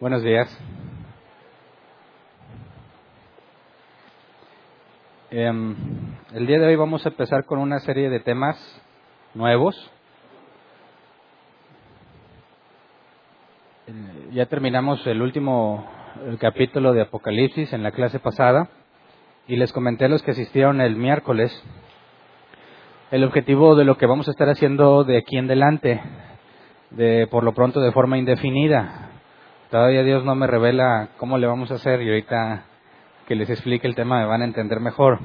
[0.00, 0.48] Buenos días.
[5.32, 5.74] Em,
[6.32, 8.56] el día de hoy vamos a empezar con una serie de temas
[9.34, 9.74] nuevos.
[13.88, 15.84] Eh, Ya terminamos el último
[16.28, 18.68] el capítulo de Apocalipsis en la clase pasada
[19.48, 21.50] y les comenté a los que asistieron el miércoles
[23.10, 26.00] el objetivo de lo que vamos a estar haciendo de aquí en adelante,
[26.90, 29.07] de por lo pronto de forma indefinida.
[29.70, 32.64] Todavía Dios no me revela cómo le vamos a hacer y ahorita
[33.26, 35.20] que les explique el tema me van a entender mejor.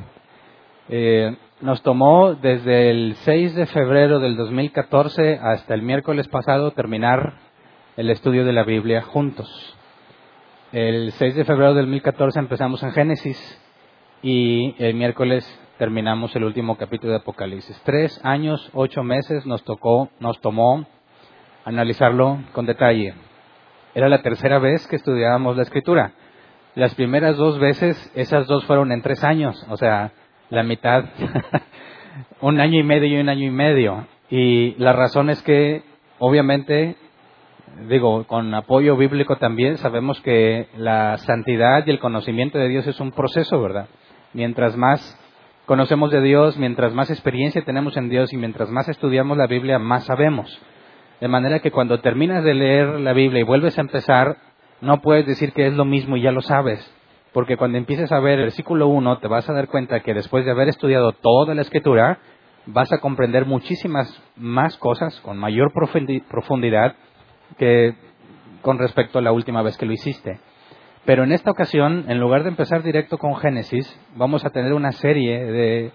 [0.89, 7.35] Eh, nos tomó desde el 6 de febrero del 2014 hasta el miércoles pasado terminar
[7.95, 9.77] el estudio de la Biblia juntos.
[10.73, 13.61] El 6 de febrero del 2014 empezamos en Génesis
[14.21, 17.81] y el miércoles terminamos el último capítulo de Apocalipsis.
[17.85, 20.85] Tres años, ocho meses nos tocó, nos tomó
[21.63, 23.13] analizarlo con detalle.
[23.95, 26.13] Era la tercera vez que estudiábamos la escritura.
[26.75, 30.11] Las primeras dos veces, esas dos fueron en tres años, o sea,
[30.49, 31.05] la mitad,
[32.41, 34.07] un año y medio y un año y medio.
[34.29, 35.83] Y la razón es que,
[36.17, 36.95] obviamente,
[37.87, 42.99] digo, con apoyo bíblico también, sabemos que la santidad y el conocimiento de Dios es
[42.99, 43.87] un proceso, ¿verdad?
[44.33, 45.19] Mientras más
[45.67, 49.77] conocemos de Dios, mientras más experiencia tenemos en Dios y mientras más estudiamos la Biblia,
[49.77, 50.59] más sabemos.
[51.23, 54.35] De manera que cuando terminas de leer la Biblia y vuelves a empezar,
[54.81, 56.85] no puedes decir que es lo mismo y ya lo sabes.
[57.31, 60.43] Porque cuando empieces a ver el versículo 1, te vas a dar cuenta que después
[60.43, 62.19] de haber estudiado toda la escritura,
[62.65, 66.95] vas a comprender muchísimas más cosas con mayor profundidad
[67.57, 67.95] que
[68.61, 70.41] con respecto a la última vez que lo hiciste.
[71.05, 74.91] Pero en esta ocasión, en lugar de empezar directo con Génesis, vamos a tener una
[74.91, 75.91] serie de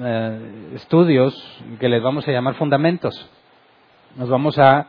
[0.00, 3.30] eh, estudios que les vamos a llamar fundamentos.
[4.14, 4.86] Nos vamos a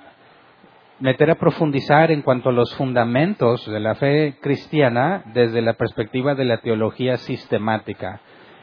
[1.00, 6.35] meter a profundizar en cuanto a los fundamentos de la fe cristiana desde la perspectiva
[6.35, 8.19] de la teología sistemática.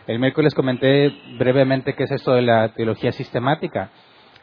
[0.06, 3.88] El miércoles comenté brevemente qué es esto de la teología sistemática.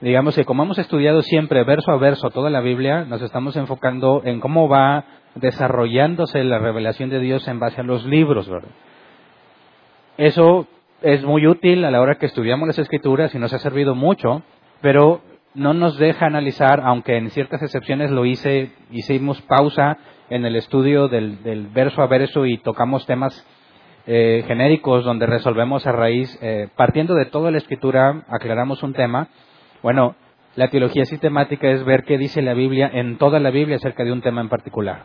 [0.02, 4.24] Digamos que como hemos estudiado siempre verso a verso toda la Biblia, nos estamos enfocando
[4.26, 8.50] en cómo va desarrollándose la revelación de Dios en base a los libros.
[10.18, 10.66] Eso
[11.04, 14.42] es muy útil a la hora que estudiamos las escrituras y nos ha servido mucho,
[14.82, 15.22] pero
[15.54, 19.98] no nos deja analizar, aunque en ciertas excepciones lo hice, hicimos pausa
[20.30, 23.46] en el estudio del, del verso a verso y tocamos temas
[24.10, 29.28] eh, genéricos donde resolvemos a raíz, eh, partiendo de toda la escritura, aclaramos un tema.
[29.84, 30.16] Bueno,
[30.56, 34.14] la teología sistemática es ver qué dice la Biblia en toda la Biblia acerca de
[34.14, 35.04] un tema en particular.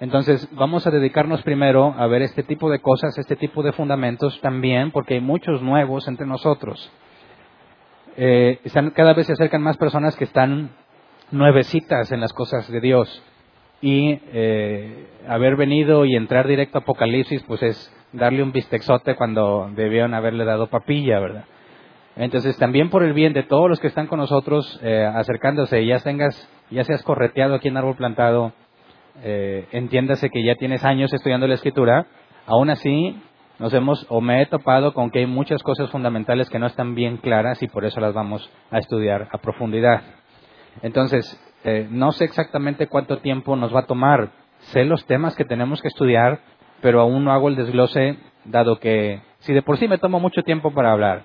[0.00, 4.40] Entonces, vamos a dedicarnos primero a ver este tipo de cosas, este tipo de fundamentos
[4.40, 6.90] también, porque hay muchos nuevos entre nosotros.
[8.16, 10.70] Eh, están, cada vez se acercan más personas que están
[11.30, 13.22] nuevecitas en las cosas de Dios.
[13.80, 19.70] Y eh, haber venido y entrar directo a Apocalipsis, pues es darle un bistexote cuando
[19.74, 21.44] debieron haberle dado papilla, ¿verdad?
[22.16, 25.98] Entonces, también por el bien de todos los que están con nosotros eh, acercándose, ya
[25.98, 28.52] tengas, ya seas correteado aquí en árbol plantado,
[29.22, 32.06] eh, entiéndase que ya tienes años estudiando la escritura,
[32.46, 33.20] aún así
[33.58, 36.94] nos hemos o me he topado con que hay muchas cosas fundamentales que no están
[36.94, 40.02] bien claras y por eso las vamos a estudiar a profundidad.
[40.82, 44.30] Entonces, eh, no sé exactamente cuánto tiempo nos va a tomar,
[44.72, 46.40] sé los temas que tenemos que estudiar,
[46.80, 50.42] pero aún no hago el desglose, dado que si de por sí me tomo mucho
[50.42, 51.24] tiempo para hablar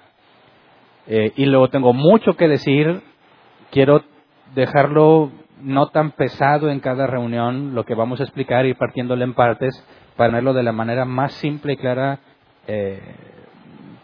[1.08, 3.02] eh, y luego tengo mucho que decir,
[3.72, 4.04] quiero
[4.54, 5.32] dejarlo
[5.62, 9.74] no tan pesado en cada reunión, lo que vamos a explicar y partiéndolo en partes,
[10.20, 12.20] para verlo de la manera más simple y clara
[12.68, 13.00] eh,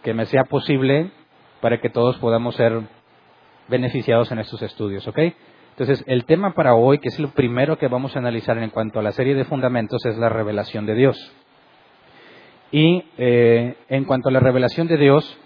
[0.01, 1.12] que me sea posible
[1.59, 2.83] para que todos podamos ser
[3.67, 5.19] beneficiados en estos estudios, ¿ok?
[5.71, 9.00] Entonces, el tema para hoy, que es lo primero que vamos a analizar en cuanto
[9.00, 11.33] a la serie de fundamentos, es la revelación de Dios.
[12.71, 15.38] Y eh, en cuanto a la revelación de Dios,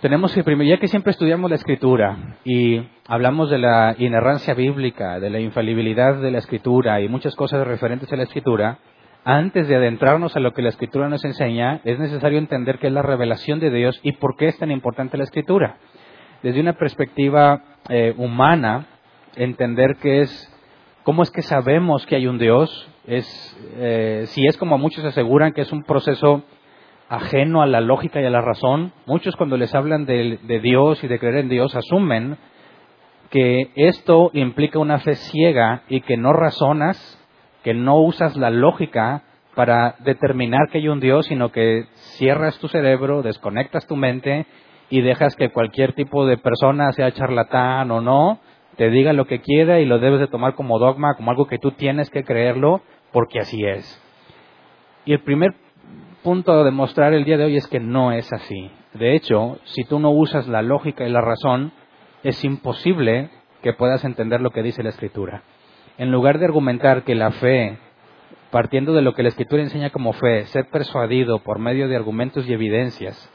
[0.00, 5.20] tenemos que primero, ya que siempre estudiamos la escritura y hablamos de la inerrancia bíblica,
[5.20, 8.78] de la infalibilidad de la escritura y muchas cosas referentes a la escritura,
[9.24, 12.92] antes de adentrarnos a lo que la escritura nos enseña, es necesario entender qué es
[12.92, 15.76] la revelación de Dios y por qué es tan importante la escritura.
[16.42, 18.86] Desde una perspectiva eh, humana,
[19.36, 20.52] entender qué es,
[21.04, 22.88] cómo es que sabemos que hay un Dios.
[23.06, 26.42] Es, eh, si es como muchos aseguran que es un proceso
[27.08, 31.04] ajeno a la lógica y a la razón, muchos cuando les hablan de, de Dios
[31.04, 32.38] y de creer en Dios asumen
[33.30, 37.21] que esto implica una fe ciega y que no razonas,
[37.62, 39.22] que no usas la lógica
[39.54, 41.86] para determinar que hay un Dios, sino que
[42.16, 44.46] cierras tu cerebro, desconectas tu mente
[44.88, 48.40] y dejas que cualquier tipo de persona, sea charlatán o no,
[48.76, 51.58] te diga lo que quiera y lo debes de tomar como dogma, como algo que
[51.58, 52.82] tú tienes que creerlo,
[53.12, 54.02] porque así es.
[55.04, 55.54] Y el primer
[56.22, 58.70] punto a demostrar el día de hoy es que no es así.
[58.94, 61.72] De hecho, si tú no usas la lógica y la razón,
[62.22, 63.30] es imposible
[63.62, 65.42] que puedas entender lo que dice la Escritura.
[66.02, 67.78] En lugar de argumentar que la fe,
[68.50, 72.44] partiendo de lo que la Escritura enseña como fe, ser persuadido por medio de argumentos
[72.48, 73.30] y evidencias,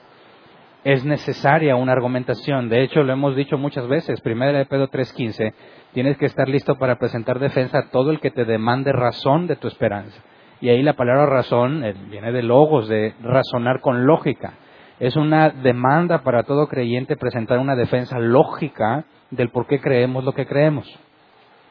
[0.84, 2.68] es necesaria una argumentación.
[2.68, 4.20] De hecho, lo hemos dicho muchas veces.
[4.20, 5.54] Primera de Pedro 3.15,
[5.94, 9.56] tienes que estar listo para presentar defensa a todo el que te demande razón de
[9.56, 10.22] tu esperanza.
[10.60, 14.56] Y ahí la palabra razón eh, viene de logos, de razonar con lógica.
[15.00, 20.34] Es una demanda para todo creyente presentar una defensa lógica del por qué creemos lo
[20.34, 20.94] que creemos.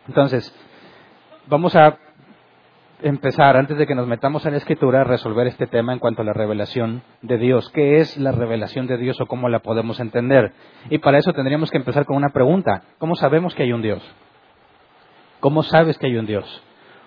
[0.08, 0.54] Entonces,
[1.46, 1.98] vamos a
[3.02, 6.22] empezar, antes de que nos metamos en la escritura, a resolver este tema en cuanto
[6.22, 7.70] a la revelación de Dios.
[7.70, 10.52] ¿Qué es la revelación de Dios o cómo la podemos entender?
[10.90, 12.82] Y para eso tendríamos que empezar con una pregunta.
[12.98, 14.02] ¿Cómo sabemos que hay un Dios?
[15.40, 16.62] ¿Cómo sabes que hay un Dios?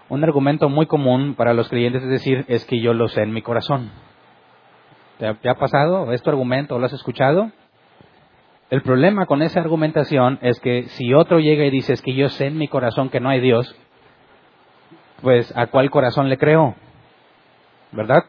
[0.10, 3.34] Un argumento muy común para los creyentes es decir, es que yo lo sé en
[3.34, 3.92] mi corazón.
[5.18, 6.14] ¿Te ha, pasado?
[6.14, 6.80] ¿Es tu argumento?
[6.80, 7.52] ¿Lo has escuchado?
[8.70, 12.30] El problema con esa argumentación es que si otro llega y dice es que yo
[12.30, 13.76] sé en mi corazón que no hay Dios,
[15.22, 16.76] pues ¿a cuál corazón le creo?
[17.92, 18.24] ¿Verdad?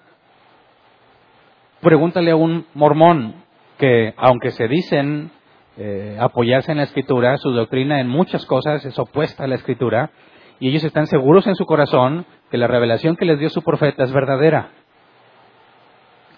[1.80, 3.34] Pregúntale a un mormón
[3.78, 5.30] que, aunque se dicen
[5.76, 10.10] eh, apoyarse en la escritura, su doctrina en muchas cosas es opuesta a la escritura,
[10.58, 14.04] y ellos están seguros en su corazón que la revelación que les dio su profeta
[14.04, 14.68] es verdadera.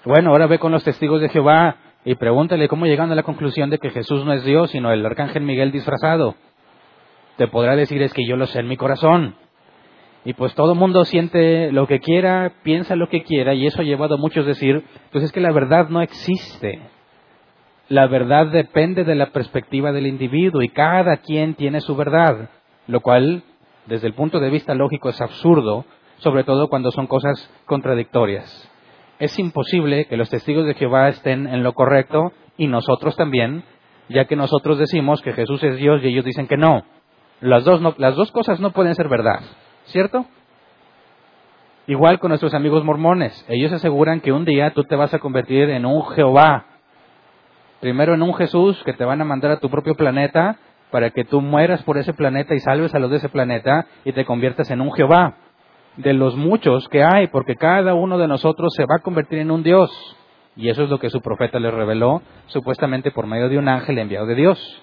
[0.05, 3.71] Bueno, ahora ve con los testigos de Jehová y pregúntale cómo llegan a la conclusión
[3.71, 6.37] de que Jesús no es Dios, sino el arcángel Miguel disfrazado.
[7.37, 9.37] Te podrá decir es que yo lo sé en mi corazón.
[10.25, 13.81] Y pues todo el mundo siente lo que quiera, piensa lo que quiera, y eso
[13.81, 16.81] ha llevado a muchos a decir, pues es que la verdad no existe.
[17.89, 22.51] La verdad depende de la perspectiva del individuo y cada quien tiene su verdad,
[22.87, 23.43] lo cual,
[23.87, 25.85] desde el punto de vista lógico, es absurdo,
[26.19, 28.69] sobre todo cuando son cosas contradictorias
[29.23, 33.63] es imposible que los testigos de Jehová estén en lo correcto y nosotros también,
[34.09, 36.83] ya que nosotros decimos que Jesús es Dios y ellos dicen que no.
[37.41, 39.39] Las dos, las dos cosas no pueden ser verdad,
[39.87, 40.27] ¿cierto?
[41.87, 43.45] Igual con nuestros amigos mormones.
[43.49, 46.67] Ellos aseguran que un día tú te vas a convertir en un Jehová.
[47.81, 50.59] Primero en un Jesús que te van a mandar a tu propio planeta
[50.93, 54.13] para que tú mueras por ese planeta y salves a los de ese planeta y
[54.13, 55.37] te conviertas en un Jehová
[55.97, 59.51] de los muchos que hay, porque cada uno de nosotros se va a convertir en
[59.51, 59.91] un Dios.
[60.55, 63.99] Y eso es lo que su profeta le reveló, supuestamente por medio de un ángel
[63.99, 64.83] enviado de Dios.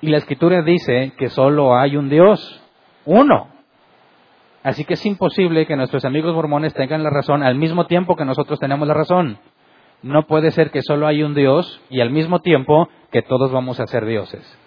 [0.00, 2.62] Y la escritura dice que solo hay un Dios,
[3.04, 3.48] uno.
[4.62, 8.24] Así que es imposible que nuestros amigos mormones tengan la razón al mismo tiempo que
[8.24, 9.38] nosotros tenemos la razón.
[10.02, 13.80] No puede ser que solo hay un Dios y al mismo tiempo que todos vamos
[13.80, 14.58] a ser dioses.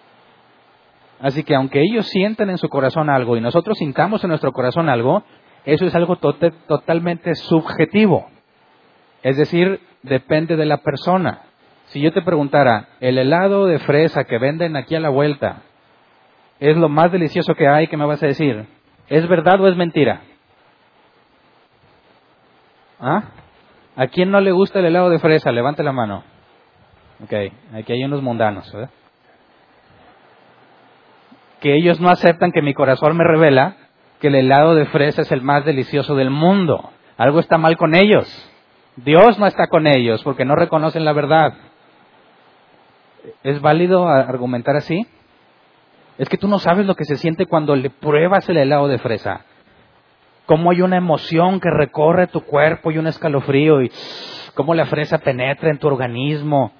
[1.19, 4.89] Así que aunque ellos sientan en su corazón algo y nosotros sintamos en nuestro corazón
[4.89, 5.23] algo,
[5.65, 8.27] eso es algo totalmente subjetivo.
[9.21, 11.43] Es decir, depende de la persona.
[11.85, 15.61] Si yo te preguntara, el helado de fresa que venden aquí a la vuelta,
[16.69, 17.87] ¿es lo más delicioso que hay?
[17.87, 18.65] ¿Qué me vas a decir?
[19.09, 20.21] ¿Es verdad o es mentira?
[22.99, 23.23] ¿Ah?
[23.95, 25.51] ¿A quién no le gusta el helado de fresa?
[25.51, 26.23] Levante la mano.
[27.21, 27.33] Ok,
[27.73, 28.71] aquí hay unos mundanos.
[28.71, 28.89] ¿verdad?
[31.63, 33.77] que ellos no aceptan que mi corazón me revela
[34.19, 36.91] que el helado de fresa es el más delicioso del mundo.
[37.17, 38.27] Algo está mal con ellos.
[38.97, 41.53] Dios no está con ellos porque no reconocen la verdad.
[43.43, 45.07] ¿Es válido argumentar así?
[46.17, 48.99] Es que tú no sabes lo que se siente cuando le pruebas el helado de
[48.99, 49.45] fresa.
[50.45, 53.91] Cómo hay una emoción que recorre tu cuerpo y un escalofrío y
[54.55, 56.71] cómo la fresa penetra en tu organismo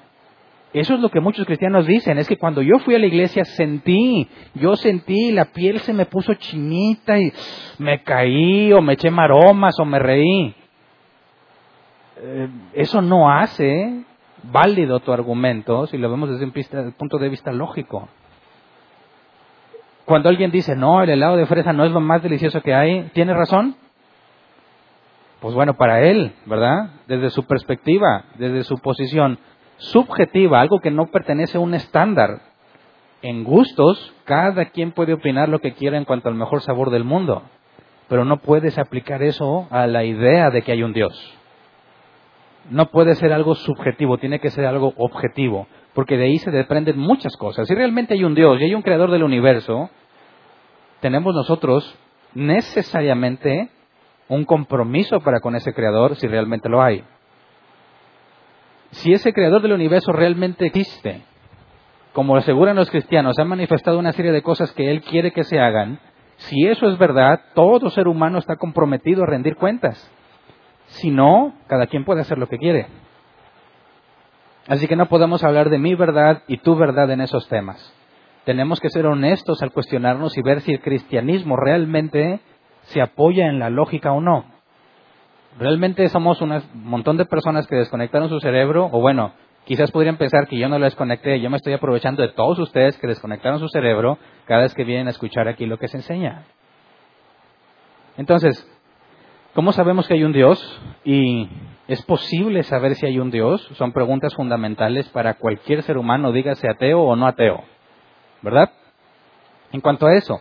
[0.74, 3.46] eso es lo que muchos cristianos dicen, es que cuando yo fui a la iglesia
[3.46, 7.32] sentí, yo sentí, la piel se me puso chinita y
[7.78, 10.56] me caí o me eché maromas o me reí.
[12.18, 14.04] Eh, eso no hace
[14.42, 18.10] válido tu argumento si lo vemos desde un punto de vista lógico.
[20.06, 23.04] Cuando alguien dice, no, el helado de fresa no es lo más delicioso que hay,
[23.14, 23.76] ¿tiene razón?
[25.40, 26.90] Pues bueno, para él, ¿verdad?
[27.08, 29.40] Desde su perspectiva, desde su posición,
[29.78, 32.42] subjetiva, algo que no pertenece a un estándar.
[33.24, 37.06] en gustos, cada quien puede opinar lo que quiera en cuanto al mejor sabor del
[37.06, 37.44] mundo,
[38.10, 41.34] pero no puedes aplicar eso a la idea de que hay un Dios.
[42.70, 46.98] No puede ser algo subjetivo, tiene que ser algo objetivo, porque de ahí se desprenden
[46.98, 47.68] muchas cosas.
[47.68, 49.90] Si realmente hay un Dios y hay un creador del universo,
[51.02, 51.96] tenemos nosotros
[52.34, 53.70] necesariamente
[54.28, 57.04] un compromiso para con ese creador si realmente lo hay.
[58.92, 61.22] Si ese creador del universo realmente existe,
[62.14, 65.60] como aseguran los cristianos, ha manifestado una serie de cosas que Él quiere que se
[65.60, 66.00] hagan,
[66.38, 70.12] si eso es verdad, todo ser humano está comprometido a rendir cuentas.
[70.88, 72.88] Si no, cada quien puede hacer lo que quiere.
[74.68, 77.94] Así que no podemos hablar de mi verdad y tu verdad en esos temas.
[78.46, 82.40] Tenemos que ser honestos al cuestionarnos y ver si el cristianismo realmente
[82.84, 84.46] se apoya en la lógica o no.
[85.60, 89.34] Realmente somos un montón de personas que desconectaron su cerebro, o bueno,
[89.66, 92.98] Quizás podrían pensar que yo no lo desconecté, yo me estoy aprovechando de todos ustedes
[92.98, 96.44] que desconectaron su cerebro cada vez que vienen a escuchar aquí lo que se enseña.
[98.18, 98.68] Entonces,
[99.54, 100.82] ¿cómo sabemos que hay un Dios?
[101.06, 101.48] ¿Y
[101.88, 103.62] es posible saber si hay un Dios?
[103.74, 107.64] Son preguntas fundamentales para cualquier ser humano, dígase ateo o no ateo.
[108.42, 108.72] ¿Verdad?
[109.72, 110.40] En cuanto a eso,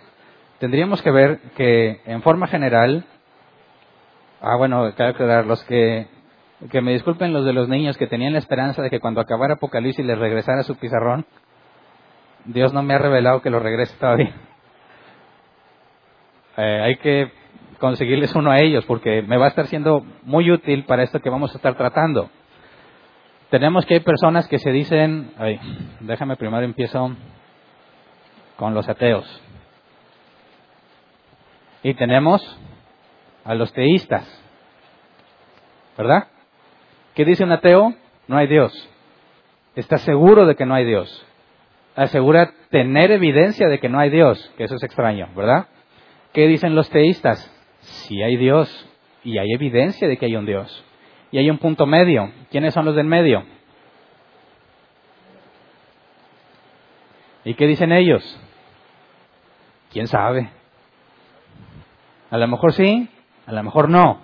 [0.58, 3.04] tendríamos que ver que en forma general,
[4.40, 6.06] ah bueno, cabe aclarar, los que
[6.70, 9.54] que me disculpen los de los niños que tenían la esperanza de que cuando acabara
[9.54, 11.26] Apocalipsis les regresara su pizarrón.
[12.44, 14.34] Dios no me ha revelado que lo regrese todavía.
[16.54, 17.32] Eh, hay que
[17.82, 21.28] conseguirles uno a ellos porque me va a estar siendo muy útil para esto que
[21.28, 22.30] vamos a estar tratando.
[23.50, 25.58] Tenemos que hay personas que se dicen, ay,
[25.98, 27.10] déjame primero empiezo
[28.56, 29.26] con los ateos.
[31.82, 32.40] Y tenemos
[33.44, 34.28] a los teístas,
[35.98, 36.28] ¿verdad?
[37.16, 37.94] ¿Qué dice un ateo?
[38.28, 38.72] No hay Dios.
[39.74, 41.26] Está seguro de que no hay Dios.
[41.96, 45.66] Asegura tener evidencia de que no hay Dios, que eso es extraño, ¿verdad?
[46.32, 47.52] ¿Qué dicen los teístas?
[47.82, 48.88] Sí hay Dios
[49.24, 50.84] y hay evidencia de que hay un Dios.
[51.30, 52.30] Y hay un punto medio.
[52.50, 53.44] ¿Quiénes son los del medio?
[57.44, 58.22] ¿Y qué dicen ellos?
[59.92, 60.50] ¿Quién sabe?
[62.30, 63.08] A lo mejor sí,
[63.46, 64.20] a lo mejor no.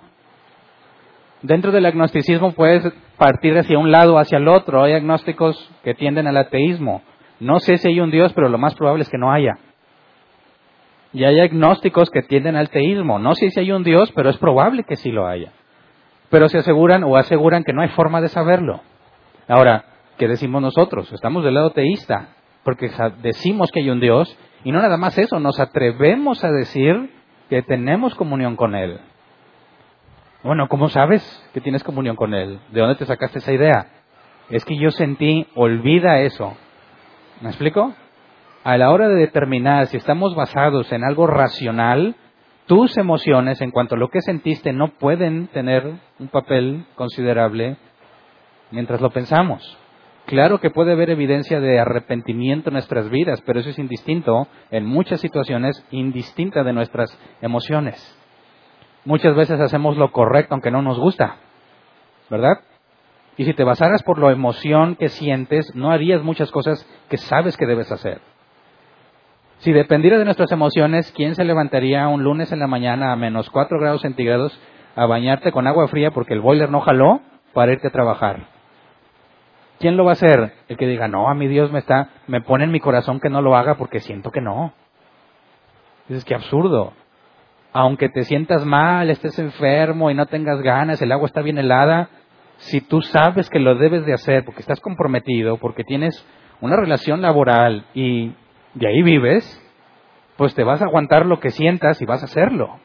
[1.41, 4.83] Dentro del agnosticismo puedes partir hacia un lado o hacia el otro.
[4.83, 7.01] Hay agnósticos que tienden al ateísmo.
[7.39, 9.57] No sé si hay un Dios, pero lo más probable es que no haya.
[11.13, 13.19] Y hay agnósticos que tienden al teísmo.
[13.19, 15.51] No sé si hay un Dios, pero es probable que sí lo haya.
[16.29, 18.81] Pero se aseguran o aseguran que no hay forma de saberlo.
[19.47, 19.85] Ahora,
[20.17, 21.11] ¿qué decimos nosotros?
[21.11, 25.39] Estamos del lado teísta, porque decimos que hay un Dios y no nada más eso,
[25.39, 27.09] nos atrevemos a decir
[27.49, 28.99] que tenemos comunión con Él.
[30.43, 31.23] Bueno, ¿cómo sabes
[31.53, 32.59] que tienes comunión con Él?
[32.69, 33.87] ¿De dónde te sacaste esa idea?
[34.49, 36.55] Es que yo sentí, olvida eso.
[37.41, 37.93] ¿Me explico?
[38.69, 42.13] A la hora de determinar si estamos basados en algo racional,
[42.67, 47.77] tus emociones en cuanto a lo que sentiste no pueden tener un papel considerable
[48.69, 49.75] mientras lo pensamos.
[50.27, 54.85] Claro que puede haber evidencia de arrepentimiento en nuestras vidas, pero eso es indistinto, en
[54.85, 57.09] muchas situaciones, indistinta de nuestras
[57.41, 57.97] emociones.
[59.03, 61.37] Muchas veces hacemos lo correcto aunque no nos gusta,
[62.29, 62.59] ¿verdad?
[63.35, 67.57] Y si te basaras por la emoción que sientes, no harías muchas cosas que sabes
[67.57, 68.28] que debes hacer.
[69.59, 73.49] Si dependiera de nuestras emociones, ¿quién se levantaría un lunes en la mañana a menos
[73.49, 74.59] 4 grados centígrados
[74.95, 77.21] a bañarte con agua fría porque el boiler no jaló
[77.53, 78.47] para irte a trabajar?
[79.79, 80.53] ¿Quién lo va a hacer?
[80.67, 83.29] El que diga, no, a mi Dios me está, me pone en mi corazón que
[83.29, 84.73] no lo haga porque siento que no.
[86.07, 86.93] Dices, que absurdo
[87.71, 92.09] aunque te sientas mal, estés enfermo y no tengas ganas, el agua está bien helada,
[92.57, 96.25] si tú sabes que lo debes de hacer porque estás comprometido, porque tienes
[96.61, 98.33] una relación laboral y
[98.73, 99.61] de ahí vives,
[100.37, 102.79] pues te vas a aguantar lo que sientas y vas a hacerlo.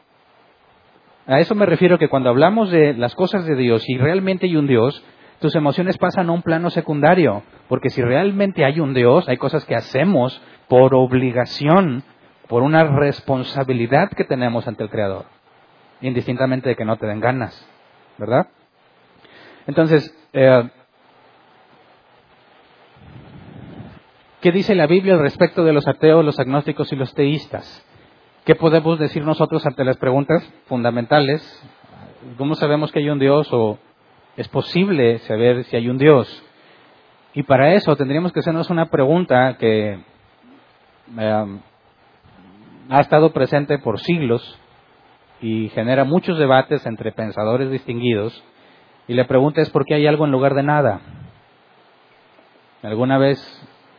[1.27, 4.55] A eso me refiero que cuando hablamos de las cosas de Dios y realmente hay
[4.55, 5.03] un Dios,
[5.39, 9.65] tus emociones pasan a un plano secundario, porque si realmente hay un Dios, hay cosas
[9.65, 12.03] que hacemos por obligación
[12.47, 15.25] por una responsabilidad que tenemos ante el Creador,
[16.01, 17.67] indistintamente de que no te den ganas,
[18.17, 18.47] ¿verdad?
[19.65, 20.69] Entonces, eh,
[24.45, 27.83] ¿qué dice la Biblia al respecto de los ateos, los agnósticos y los teístas?
[28.45, 31.41] ¿Qué podemos decir nosotros ante las preguntas fundamentales?
[32.37, 33.79] ¿Cómo sabemos que hay un Dios o
[34.37, 36.43] es posible saber si hay un Dios?
[37.33, 39.93] Y para eso tendríamos que hacernos una pregunta que
[41.17, 41.59] eh,
[42.89, 44.59] ha estado presente por siglos
[45.41, 48.43] y genera muchos debates entre pensadores distinguidos.
[49.07, 51.01] Y la pregunta es por qué hay algo en lugar de nada.
[52.83, 53.39] ¿Alguna vez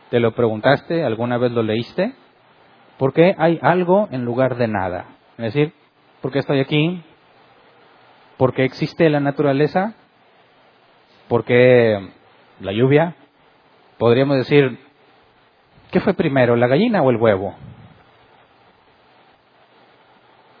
[0.09, 1.03] ¿Te lo preguntaste?
[1.03, 2.13] ¿Alguna vez lo leíste?
[2.97, 5.05] ¿Por qué hay algo en lugar de nada?
[5.37, 5.73] Es decir,
[6.21, 7.03] ¿por qué estoy aquí?
[8.37, 9.95] ¿Por qué existe la naturaleza?
[11.27, 12.09] ¿Por qué
[12.61, 13.15] la lluvia?
[13.97, 14.79] Podríamos decir,
[15.91, 17.55] ¿qué fue primero, la gallina o el huevo?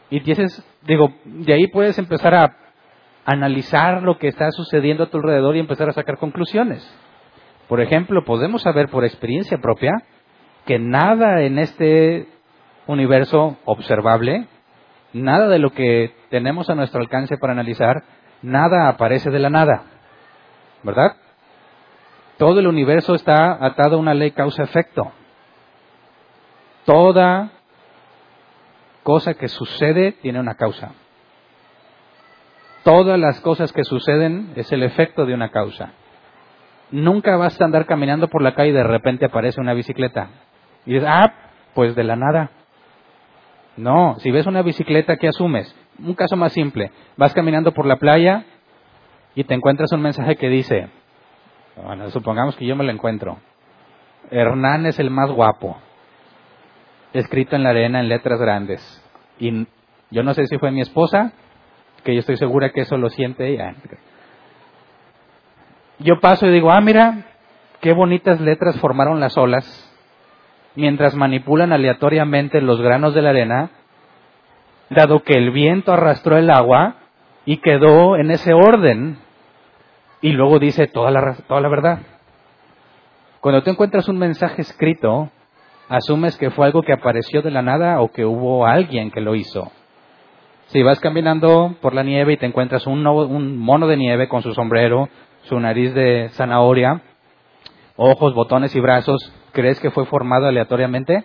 [0.09, 2.55] Y dices, digo, de ahí puedes empezar a
[3.25, 6.81] analizar lo que está sucediendo a tu alrededor y empezar a sacar conclusiones.
[7.67, 10.03] Por ejemplo, podemos saber por experiencia propia
[10.65, 12.27] que nada en este
[12.87, 14.47] universo observable,
[15.13, 18.03] nada de lo que tenemos a nuestro alcance para analizar,
[18.41, 19.83] nada aparece de la nada.
[20.83, 21.15] ¿Verdad?
[22.37, 25.11] Todo el universo está atado a una ley causa-efecto.
[26.85, 27.51] Toda
[29.03, 30.91] cosa que sucede tiene una causa.
[32.83, 35.91] Todas las cosas que suceden es el efecto de una causa.
[36.91, 40.29] Nunca vas a andar caminando por la calle y de repente aparece una bicicleta.
[40.85, 41.33] Y dices, ah,
[41.73, 42.51] pues de la nada.
[43.75, 45.75] No, si ves una bicicleta, ¿qué asumes?
[46.03, 46.91] Un caso más simple.
[47.17, 48.45] Vas caminando por la playa
[49.35, 50.89] y te encuentras un mensaje que dice,
[51.83, 53.37] bueno, supongamos que yo me lo encuentro.
[54.31, 55.77] Hernán es el más guapo.
[57.13, 59.03] Escrito en la arena en letras grandes.
[59.39, 59.67] Y
[60.09, 61.33] yo no sé si fue mi esposa,
[62.03, 63.75] que yo estoy segura que eso lo siente ella.
[65.99, 67.25] Yo paso y digo, ah, mira,
[67.81, 69.83] qué bonitas letras formaron las olas
[70.75, 73.71] mientras manipulan aleatoriamente los granos de la arena,
[74.91, 76.97] dado que el viento arrastró el agua
[77.45, 79.17] y quedó en ese orden
[80.21, 81.99] y luego dice toda la, toda la verdad.
[83.41, 85.31] Cuando tú encuentras un mensaje escrito,
[85.89, 89.33] asumes que fue algo que apareció de la nada o que hubo alguien que lo
[89.33, 89.71] hizo.
[90.67, 94.43] Si vas caminando por la nieve y te encuentras un, un mono de nieve con
[94.43, 95.09] su sombrero,
[95.47, 97.01] su nariz de zanahoria,
[97.95, 101.23] ojos, botones y brazos, ¿crees que fue formado aleatoriamente?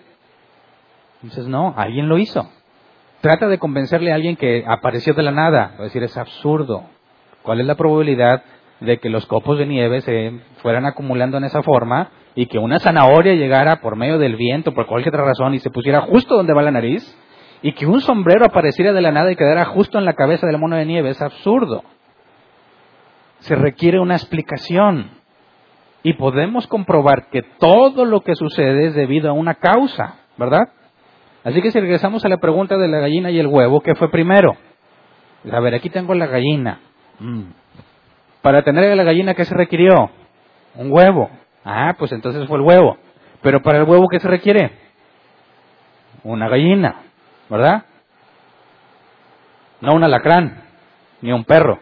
[1.22, 2.48] Dices, no, alguien lo hizo.
[3.20, 5.74] Trata de convencerle a alguien que apareció de la nada.
[5.76, 6.84] Va a decir, es absurdo.
[7.42, 8.42] ¿Cuál es la probabilidad
[8.80, 12.80] de que los copos de nieve se fueran acumulando en esa forma y que una
[12.80, 16.54] zanahoria llegara por medio del viento, por cualquier otra razón, y se pusiera justo donde
[16.54, 17.16] va la nariz,
[17.60, 20.58] y que un sombrero apareciera de la nada y quedara justo en la cabeza del
[20.58, 21.84] mono de nieve, es absurdo.
[23.42, 25.10] Se requiere una explicación.
[26.02, 30.68] Y podemos comprobar que todo lo que sucede es debido a una causa, ¿verdad?
[31.44, 34.10] Así que si regresamos a la pregunta de la gallina y el huevo, ¿qué fue
[34.10, 34.56] primero?
[35.50, 36.80] A ver, aquí tengo la gallina.
[37.18, 37.42] Mm.
[38.42, 40.10] Para tener la gallina, ¿qué se requirió?
[40.74, 41.30] Un huevo.
[41.64, 42.96] Ah, pues entonces fue el huevo.
[43.40, 44.72] Pero para el huevo, ¿qué se requiere?
[46.24, 46.96] Una gallina,
[47.48, 47.84] ¿verdad?
[49.80, 50.62] No un alacrán,
[51.20, 51.80] ni un perro.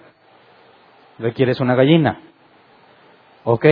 [1.20, 2.20] Requieres una gallina.
[3.44, 3.66] Ok.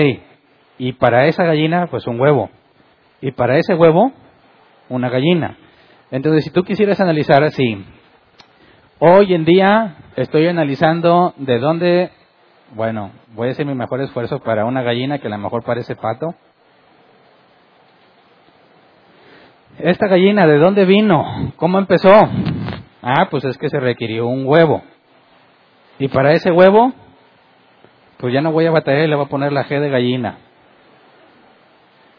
[0.78, 2.50] Y para esa gallina, pues un huevo.
[3.20, 4.12] Y para ese huevo,
[4.88, 5.56] una gallina.
[6.12, 7.84] Entonces, si tú quisieras analizar así,
[9.00, 12.10] hoy en día estoy analizando de dónde
[12.74, 15.96] bueno, voy a hacer mi mejor esfuerzo para una gallina que a lo mejor parece
[15.96, 16.34] pato.
[19.78, 21.52] Esta gallina, ¿de dónde vino?
[21.56, 22.12] ¿Cómo empezó?
[23.00, 24.82] Ah, pues es que se requirió un huevo.
[25.98, 26.92] Y para ese huevo,
[28.18, 30.38] pues ya no voy a batallar y le voy a poner la G de gallina.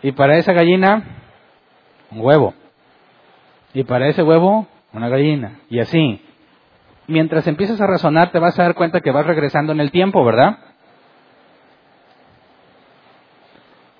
[0.02, 1.04] Y para esa gallina,
[2.12, 2.54] un huevo.
[3.74, 5.60] Y para ese huevo, una gallina.
[5.70, 6.22] Y así
[7.10, 10.24] mientras empiezas a razonar te vas a dar cuenta que vas regresando en el tiempo,
[10.24, 10.58] ¿verdad?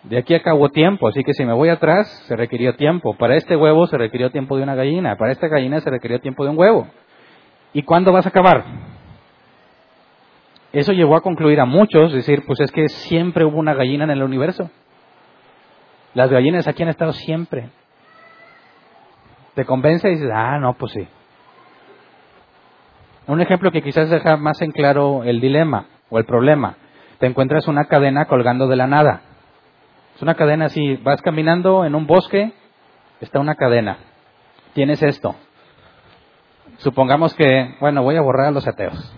[0.04, 3.16] De aquí acabó tiempo, así que si me voy atrás, se requirió tiempo.
[3.18, 6.44] Para este huevo se requirió tiempo de una gallina, para esta gallina se requirió tiempo
[6.46, 6.88] de un huevo.
[7.74, 8.64] ¿Y cuándo vas a acabar?
[10.72, 14.12] Eso llevó a concluir a muchos, decir, pues es que siempre hubo una gallina en
[14.12, 14.70] el universo.
[16.14, 17.70] Las gallinas aquí han estado siempre.
[19.56, 21.08] Te convence y dices, ah, no, pues sí.
[23.28, 26.78] Un ejemplo que quizás deja más en claro el dilema o el problema.
[27.20, 29.22] Te encuentras una cadena colgando de la nada.
[30.16, 32.54] Es una cadena así, vas caminando en un bosque,
[33.22, 33.98] está una cadena.
[34.74, 35.36] Tienes esto.
[36.78, 39.16] Supongamos que, bueno, voy a borrar a los ateos.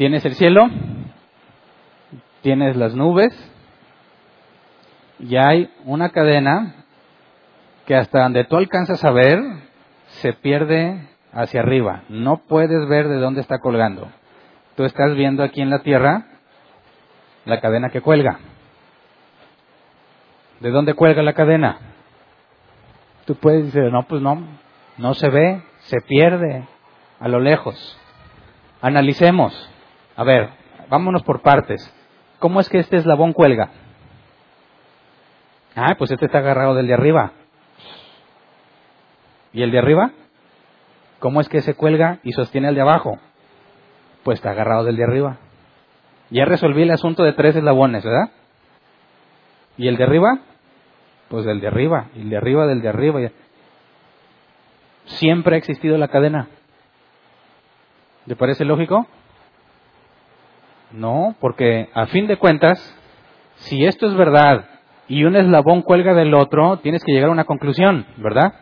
[0.00, 0.66] Tienes el cielo,
[2.40, 3.34] tienes las nubes,
[5.18, 6.86] y hay una cadena
[7.84, 9.38] que hasta donde tú alcanzas a ver,
[10.22, 12.04] se pierde hacia arriba.
[12.08, 14.08] No puedes ver de dónde está colgando.
[14.74, 16.24] Tú estás viendo aquí en la tierra
[17.44, 18.38] la cadena que cuelga.
[20.60, 21.76] ¿De dónde cuelga la cadena?
[23.26, 24.46] Tú puedes decir, no, pues no,
[24.96, 26.66] no se ve, se pierde
[27.18, 27.98] a lo lejos.
[28.80, 29.70] Analicemos.
[30.20, 30.50] A ver,
[30.90, 31.80] vámonos por partes.
[32.38, 33.70] ¿cómo es que este eslabón cuelga?
[35.74, 37.32] Ah, pues este está agarrado del de arriba.
[39.54, 40.10] ¿Y el de arriba?
[41.20, 43.18] ¿Cómo es que se cuelga y sostiene al de abajo?
[44.22, 45.38] Pues está agarrado del de arriba.
[46.28, 48.30] Ya resolví el asunto de tres eslabones, ¿verdad?
[49.78, 50.40] ¿Y el de arriba?
[51.30, 53.20] Pues del de arriba, y el de arriba del de arriba.
[55.06, 56.48] Siempre ha existido la cadena.
[58.26, 59.06] ¿Le parece lógico?
[60.92, 62.78] No, porque a fin de cuentas,
[63.56, 64.64] si esto es verdad
[65.08, 68.54] y un eslabón cuelga del otro, tienes que llegar a una conclusión, ¿verdad?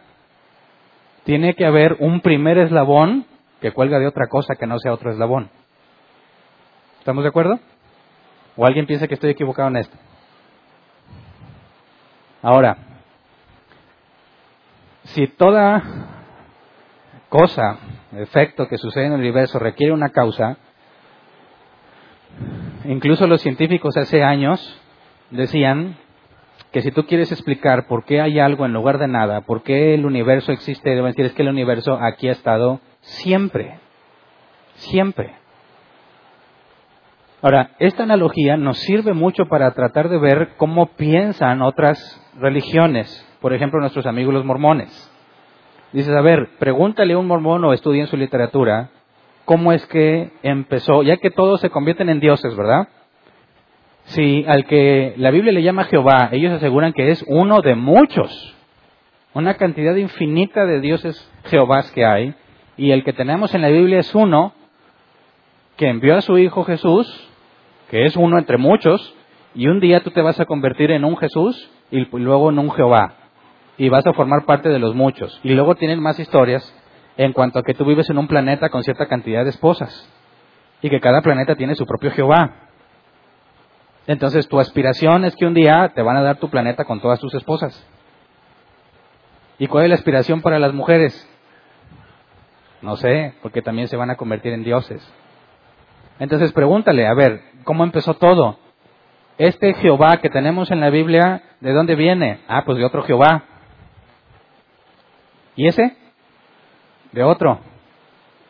[1.25, 3.27] Tiene que haber un primer eslabón
[3.61, 5.51] que cuelga de otra cosa que no sea otro eslabón.
[7.01, 7.59] ¿Estamos de acuerdo?
[8.57, 9.97] ¿O alguien piensa que estoy equivocado en esto?
[12.43, 12.77] Ahora,
[15.05, 15.83] si toda
[17.29, 17.79] cosa,
[18.13, 20.57] efecto que sucede en el universo requiere una causa,
[22.85, 24.81] incluso los científicos hace años
[25.31, 25.97] decían
[26.73, 29.95] que si tú quieres explicar por qué hay algo en lugar de nada, por qué
[29.95, 33.79] el universo existe, deben decir es que el universo aquí ha estado siempre,
[34.75, 35.35] siempre.
[37.41, 41.99] Ahora, esta analogía nos sirve mucho para tratar de ver cómo piensan otras
[42.39, 45.15] religiones, por ejemplo nuestros amigos los mormones.
[45.93, 48.91] Dices, a ver, pregúntale a un mormón o estudien su literatura
[49.49, 52.89] cómo es que empezó, ya que todos se convierten en dioses, ¿verdad?
[54.05, 58.55] Si al que la Biblia le llama Jehová, ellos aseguran que es uno de muchos,
[59.33, 62.35] una cantidad infinita de dioses Jehovás que hay,
[62.77, 64.53] y el que tenemos en la Biblia es uno
[65.79, 67.09] que envió a su Hijo Jesús,
[67.91, 69.15] que es uno entre muchos,
[69.55, 72.71] y un día tú te vas a convertir en un Jesús y luego en un
[72.71, 73.15] Jehová,
[73.79, 75.41] y vas a formar parte de los muchos.
[75.43, 76.71] Y luego tienen más historias
[77.19, 80.09] en cuanto a que tú vives en un planeta con cierta cantidad de esposas,
[80.81, 82.69] y que cada planeta tiene su propio Jehová.
[84.07, 87.19] Entonces tu aspiración es que un día te van a dar tu planeta con todas
[87.19, 87.87] tus esposas.
[89.59, 91.29] ¿Y cuál es la aspiración para las mujeres?
[92.81, 95.03] No sé, porque también se van a convertir en dioses.
[96.21, 98.61] Entonces pregúntale, a ver, ¿cómo empezó todo?
[99.37, 102.41] Este Jehová que tenemos en la Biblia, ¿de dónde viene?
[102.47, 103.43] Ah, pues de otro Jehová.
[105.57, 105.98] ¿Y ese?
[107.13, 107.61] De otro.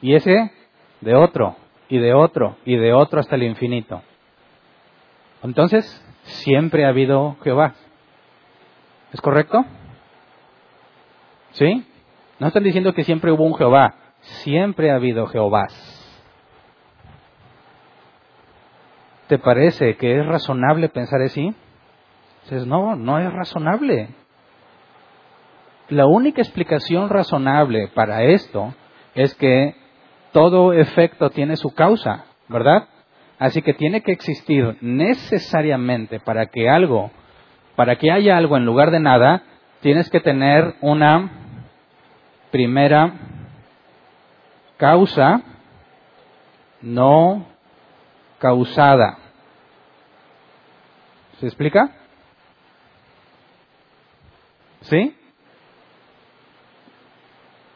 [0.01, 0.51] ¿Y ese?
[1.01, 1.57] De otro.
[1.89, 2.57] Y de otro.
[2.65, 4.03] Y de otro hasta el infinito.
[5.43, 5.85] Entonces,
[6.23, 7.75] siempre ha habido Jehová.
[9.13, 9.65] ¿Es correcto?
[11.53, 11.87] ¿Sí?
[12.39, 13.95] No están diciendo que siempre hubo un Jehová.
[14.21, 15.73] Siempre ha habido Jehovás.
[19.29, 21.55] ¿Te parece que es razonable pensar así?
[22.45, 24.09] Dices, no, no es razonable.
[25.89, 28.75] La única explicación razonable para esto
[29.15, 29.75] es que
[30.33, 32.89] todo efecto tiene su causa, ¿verdad?
[33.39, 37.11] Así que tiene que existir necesariamente para que algo,
[37.75, 39.43] para que haya algo en lugar de nada,
[39.81, 41.31] tienes que tener una
[42.51, 43.15] primera
[44.77, 45.43] causa
[46.83, 47.47] no
[48.39, 49.19] causada.
[51.41, 51.91] ¿Se explica?
[54.83, 55.18] ¿Sí?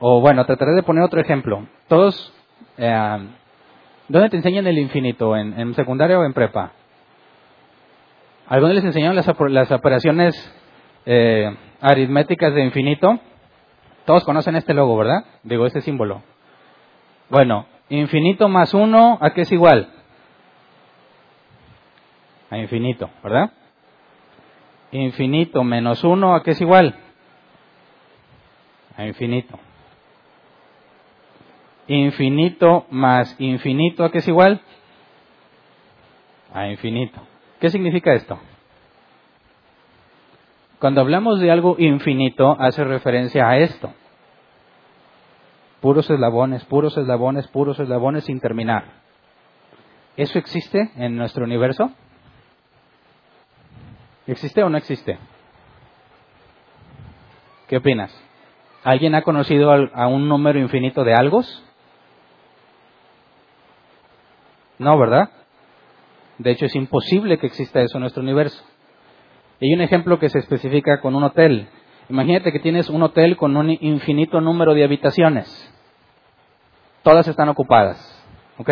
[0.04, 1.64] O bueno, trataré de poner otro ejemplo.
[1.86, 2.34] Todos,
[2.76, 3.28] eh,
[4.08, 5.36] ¿dónde te enseñan el infinito?
[5.36, 6.72] ¿En, secundaria o en prepa?
[8.48, 10.34] ¿Algunos les enseñaron las, operaciones
[11.06, 13.20] eh, aritméticas de infinito?
[14.04, 15.24] Todos conocen este logo, ¿verdad?
[15.44, 16.24] Digo, este símbolo.
[17.30, 19.88] Bueno, infinito más uno, ¿a qué es igual?
[22.50, 23.52] a infinito, ¿verdad?
[24.90, 26.96] Infinito menos uno, ¿a qué es igual?
[28.96, 29.60] A infinito.
[31.88, 34.60] Infinito más infinito, ¿a qué es igual?
[36.54, 37.20] A infinito.
[37.60, 38.38] ¿Qué significa esto?
[40.78, 43.92] Cuando hablamos de algo infinito, hace referencia a esto.
[45.80, 48.84] Puros eslabones, puros eslabones, puros eslabones sin terminar.
[50.16, 51.90] ¿Eso existe en nuestro universo?
[54.26, 55.18] ¿Existe o no existe?
[57.68, 58.12] ¿Qué opinas?
[58.84, 61.42] ¿Alguien ha conocido a un número infinito de algo?
[64.82, 65.30] No, ¿verdad?
[66.38, 68.62] De hecho, es imposible que exista eso en nuestro universo.
[69.60, 71.68] hay un ejemplo que se especifica con un hotel.
[72.08, 75.46] Imagínate que tienes un hotel con un infinito número de habitaciones.
[77.02, 77.98] Todas están ocupadas.
[78.58, 78.70] ¿Ok?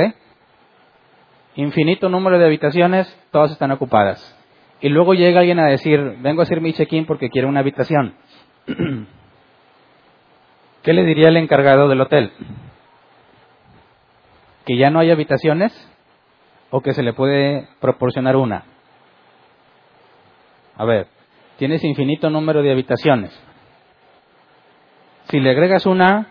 [1.57, 4.37] Infinito número de habitaciones, todas están ocupadas
[4.81, 8.15] y luego llega alguien a decir, vengo a hacer mi check-in porque quiero una habitación.
[10.83, 12.33] ¿Qué le diría el encargado del hotel?
[14.65, 15.73] ¿Que ya no hay habitaciones
[16.71, 18.65] o que se le puede proporcionar una?
[20.77, 21.09] A ver,
[21.59, 23.39] tienes infinito número de habitaciones.
[25.25, 26.29] Si le agregas una,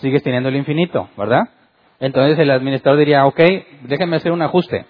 [0.00, 1.48] sigues teniendo el infinito, ¿verdad?
[2.00, 3.40] Entonces el administrador diría, ok,
[3.82, 4.86] déjeme hacer un ajuste.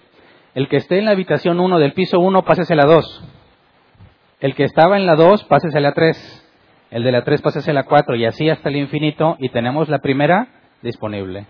[0.55, 3.23] El que esté en la habitación 1 del piso 1, pásese a la 2.
[4.39, 6.45] El que estaba en la 2, pásese a la 3.
[6.91, 9.89] El de la 3, pásese a la 4 y así hasta el infinito y tenemos
[9.89, 10.47] la primera
[10.81, 11.45] disponible.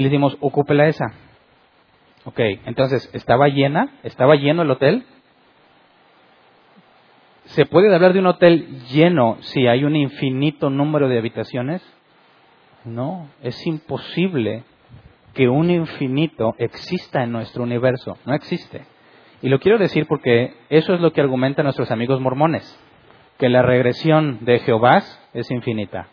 [0.00, 1.12] Y le decimos, ocúpela esa.
[2.24, 3.98] Ok, entonces, ¿estaba llena?
[4.02, 5.04] ¿Estaba lleno el hotel?
[7.44, 11.82] ¿Se puede hablar de un hotel lleno si hay un infinito número de habitaciones?
[12.86, 14.64] No, es imposible
[15.34, 18.16] que un infinito exista en nuestro universo.
[18.24, 18.86] No existe.
[19.42, 22.64] Y lo quiero decir porque eso es lo que argumentan nuestros amigos mormones,
[23.38, 25.02] que la regresión de Jehová
[25.34, 26.08] es infinita.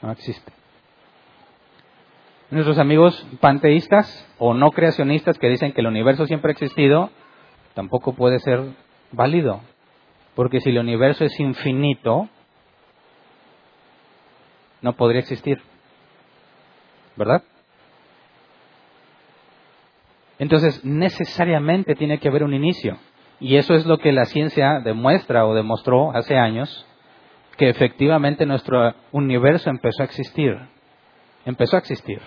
[0.00, 0.52] No existe.
[2.50, 7.10] Nuestros amigos panteístas o no creacionistas que dicen que el universo siempre ha existido,
[7.74, 8.62] tampoco puede ser
[9.12, 9.60] válido.
[10.34, 12.28] Porque si el universo es infinito,
[14.80, 15.60] no podría existir.
[17.16, 17.42] ¿Verdad?
[20.38, 22.96] Entonces, necesariamente tiene que haber un inicio.
[23.40, 26.86] Y eso es lo que la ciencia demuestra o demostró hace años,
[27.58, 30.56] que efectivamente nuestro universo empezó a existir.
[31.44, 32.20] Empezó a existir.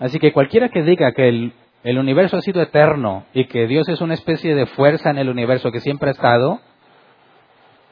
[0.00, 4.00] Así que cualquiera que diga que el, universo ha sido eterno y que Dios es
[4.00, 6.58] una especie de fuerza en el universo que siempre ha estado,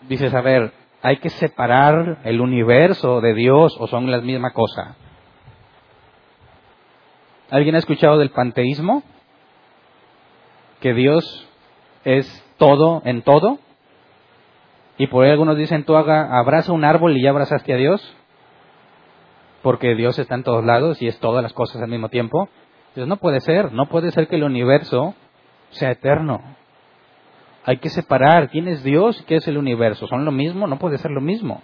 [0.09, 4.97] dices, a ver, hay que separar el universo de Dios o son la misma cosa.
[7.51, 9.03] ¿Alguien ha escuchado del panteísmo?
[10.81, 11.47] Que Dios
[12.05, 13.59] es todo en todo.
[14.97, 18.18] Y por ahí algunos dicen, tú haga, abraza un árbol y ya abrazaste a Dios.
[19.63, 22.49] Porque Dios está en todos lados y es todas las cosas al mismo tiempo.
[22.89, 25.15] Entonces no puede ser, no puede ser que el universo
[25.71, 26.41] sea eterno.
[27.65, 30.07] Hay que separar quién es Dios y qué es el universo.
[30.07, 30.67] ¿Son lo mismo?
[30.67, 31.63] No puede ser lo mismo.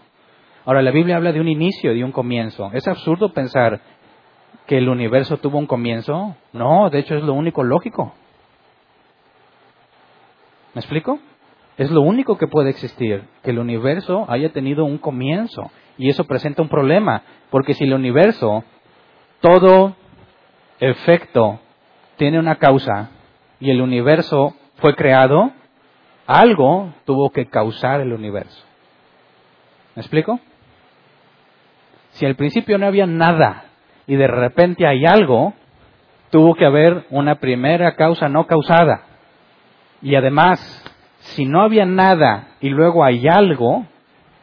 [0.66, 2.70] Ahora, la Biblia habla de un inicio, de un comienzo.
[2.72, 3.80] Es absurdo pensar
[4.66, 6.36] que el universo tuvo un comienzo?
[6.52, 8.14] No, de hecho es lo único lógico.
[10.74, 11.18] ¿Me explico?
[11.76, 15.70] Es lo único que puede existir, que el universo haya tenido un comienzo.
[15.98, 18.64] Y eso presenta un problema, porque si el universo,
[19.40, 19.96] todo
[20.80, 21.60] efecto
[22.16, 23.10] tiene una causa
[23.60, 25.52] y el universo fue creado,
[26.26, 28.64] algo tuvo que causar el universo.
[29.94, 30.40] ¿Me explico?
[32.10, 33.64] Si al principio no había nada
[34.06, 35.54] y de repente hay algo,
[36.30, 39.02] tuvo que haber una primera causa no causada.
[40.02, 40.83] Y además,
[41.24, 43.86] si no había nada y luego hay algo,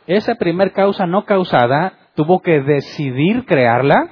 [0.07, 4.09] esa primera causa no causada tuvo que decidir crearla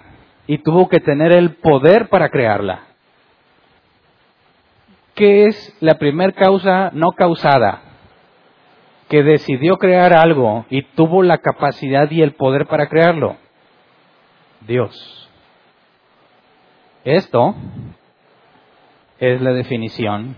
[0.47, 2.83] y tuvo que tener el poder para crearla.
[5.15, 7.81] ¿Qué es la primera causa no causada?
[9.09, 13.35] Que decidió crear algo y tuvo la capacidad y el poder para crearlo.
[14.61, 15.29] Dios.
[17.03, 17.55] Esto
[19.19, 20.35] es la definición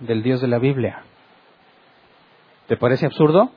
[0.00, 1.02] del Dios de la Biblia.
[2.66, 3.50] ¿Te parece absurdo?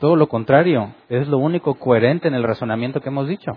[0.00, 3.52] Todo lo contrario, es lo único coherente en el razonamiento que hemos dicho.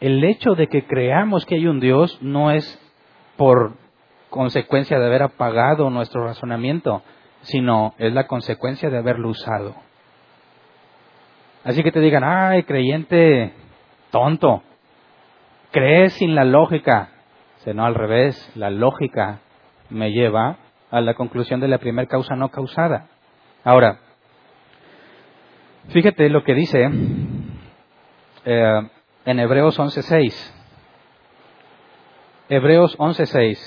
[0.00, 2.78] El hecho de que creamos que hay un Dios no es
[3.38, 3.74] por
[4.28, 7.02] consecuencia de haber apagado nuestro razonamiento,
[7.40, 9.74] sino es la consecuencia de haberlo usado.
[11.64, 13.54] Así que te digan, ay, creyente
[14.10, 14.62] tonto,
[15.70, 17.10] crees sin la lógica.
[17.74, 19.40] No, al revés, la lógica
[19.90, 20.58] me lleva
[20.90, 23.08] a la conclusión de la primera causa no causada.
[23.64, 23.98] Ahora,
[25.88, 26.88] fíjate lo que dice
[28.44, 28.88] eh,
[29.24, 30.52] en Hebreos 11.6.
[32.48, 33.58] Hebreos 11.6.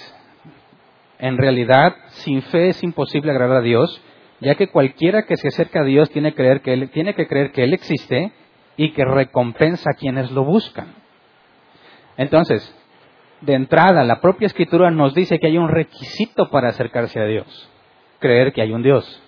[1.20, 4.02] En realidad, sin fe es imposible agradar a Dios,
[4.40, 7.64] ya que cualquiera que se acerca a Dios tiene, que él, tiene que creer que
[7.66, 8.32] Él existe
[8.78, 10.96] y que recompensa a quienes lo buscan.
[12.16, 12.74] Entonces,
[13.42, 17.70] de entrada, la propia escritura nos dice que hay un requisito para acercarse a Dios,
[18.20, 19.22] creer que hay un Dios.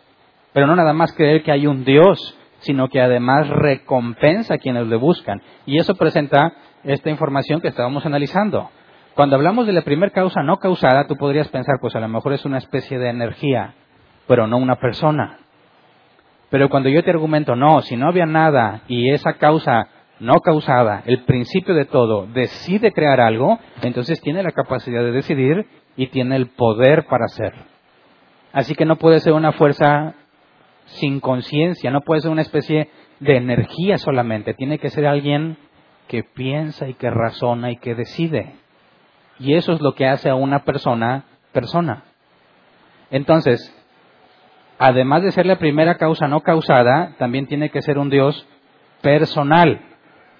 [0.53, 4.87] Pero no nada más creer que hay un Dios, sino que además recompensa a quienes
[4.87, 5.41] le buscan.
[5.65, 8.69] Y eso presenta esta información que estábamos analizando.
[9.15, 12.33] Cuando hablamos de la primera causa no causada, tú podrías pensar, pues a lo mejor
[12.33, 13.73] es una especie de energía,
[14.27, 15.39] pero no una persona.
[16.49, 19.87] Pero cuando yo te argumento, no, si no había nada y esa causa
[20.21, 25.65] no causada, el principio de todo, decide crear algo, entonces tiene la capacidad de decidir
[25.97, 27.53] y tiene el poder para hacer.
[28.53, 30.13] Así que no puede ser una fuerza
[30.85, 35.57] sin conciencia, no puede ser una especie de energía solamente, tiene que ser alguien
[36.07, 38.55] que piensa y que razona y que decide.
[39.39, 42.03] Y eso es lo que hace a una persona persona.
[43.09, 43.75] Entonces,
[44.77, 48.47] además de ser la primera causa no causada, también tiene que ser un Dios
[49.01, 49.81] personal,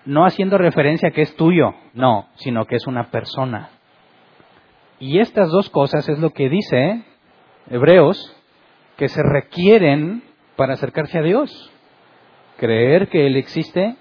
[0.06, 3.70] no haciendo referencia a que es tuyo, no, sino que es una persona.
[5.00, 7.04] Y estas dos cosas es lo que dice
[7.70, 8.36] Hebreos
[8.98, 10.24] que se requieren
[10.56, 11.72] para acercarse a Dios.
[12.58, 13.96] Creer que Él existe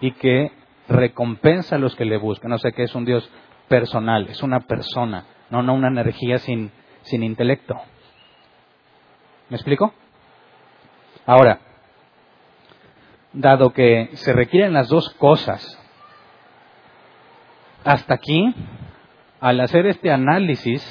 [0.00, 0.52] y que
[0.88, 2.52] recompensa a los que le buscan.
[2.52, 3.28] O sea que es un Dios
[3.68, 6.70] personal, es una persona, no, no una energía sin,
[7.02, 7.74] sin intelecto.
[9.48, 9.92] ¿Me explico?
[11.26, 11.58] Ahora,
[13.34, 15.78] dado que se requieren las dos cosas,
[17.84, 18.54] hasta aquí,
[19.40, 20.82] al hacer este análisis,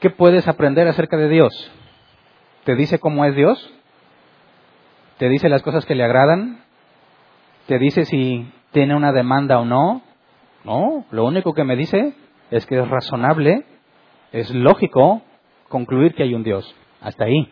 [0.00, 1.72] ¿qué puedes aprender acerca de Dios?
[2.64, 3.70] ¿Te dice cómo es Dios?
[5.18, 6.64] ¿Te dice las cosas que le agradan?
[7.66, 10.02] ¿Te dice si tiene una demanda o no?
[10.64, 12.14] No, lo único que me dice
[12.50, 13.66] es que es razonable,
[14.32, 15.22] es lógico
[15.68, 16.74] concluir que hay un Dios.
[17.00, 17.50] Hasta ahí.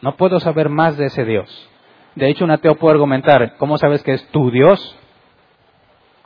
[0.00, 1.68] No puedo saber más de ese Dios.
[2.14, 4.96] De hecho, un ateo puede argumentar, ¿cómo sabes que es tu Dios?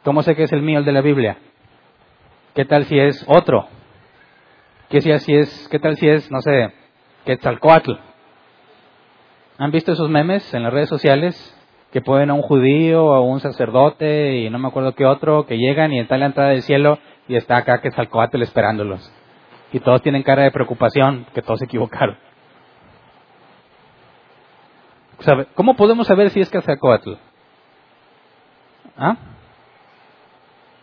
[0.04, 1.38] ¿Cómo sé que es el mío, el de la Biblia?
[2.54, 3.66] ¿Qué tal si es otro?
[4.88, 6.72] ¿Qué, si es, ¿Qué tal si es, no sé,
[7.24, 7.92] Quetzalcoatl?
[9.58, 11.58] ¿Han visto esos memes en las redes sociales?
[11.92, 15.46] Que pueden a un judío o a un sacerdote y no me acuerdo qué otro,
[15.46, 19.10] que llegan y está en la entrada del cielo y está acá Quetzalcoatl esperándolos.
[19.72, 22.18] Y todos tienen cara de preocupación, que todos se equivocaron.
[25.54, 27.12] ¿Cómo podemos saber si es Quetzalcoatl?
[28.96, 29.16] ¿Ah?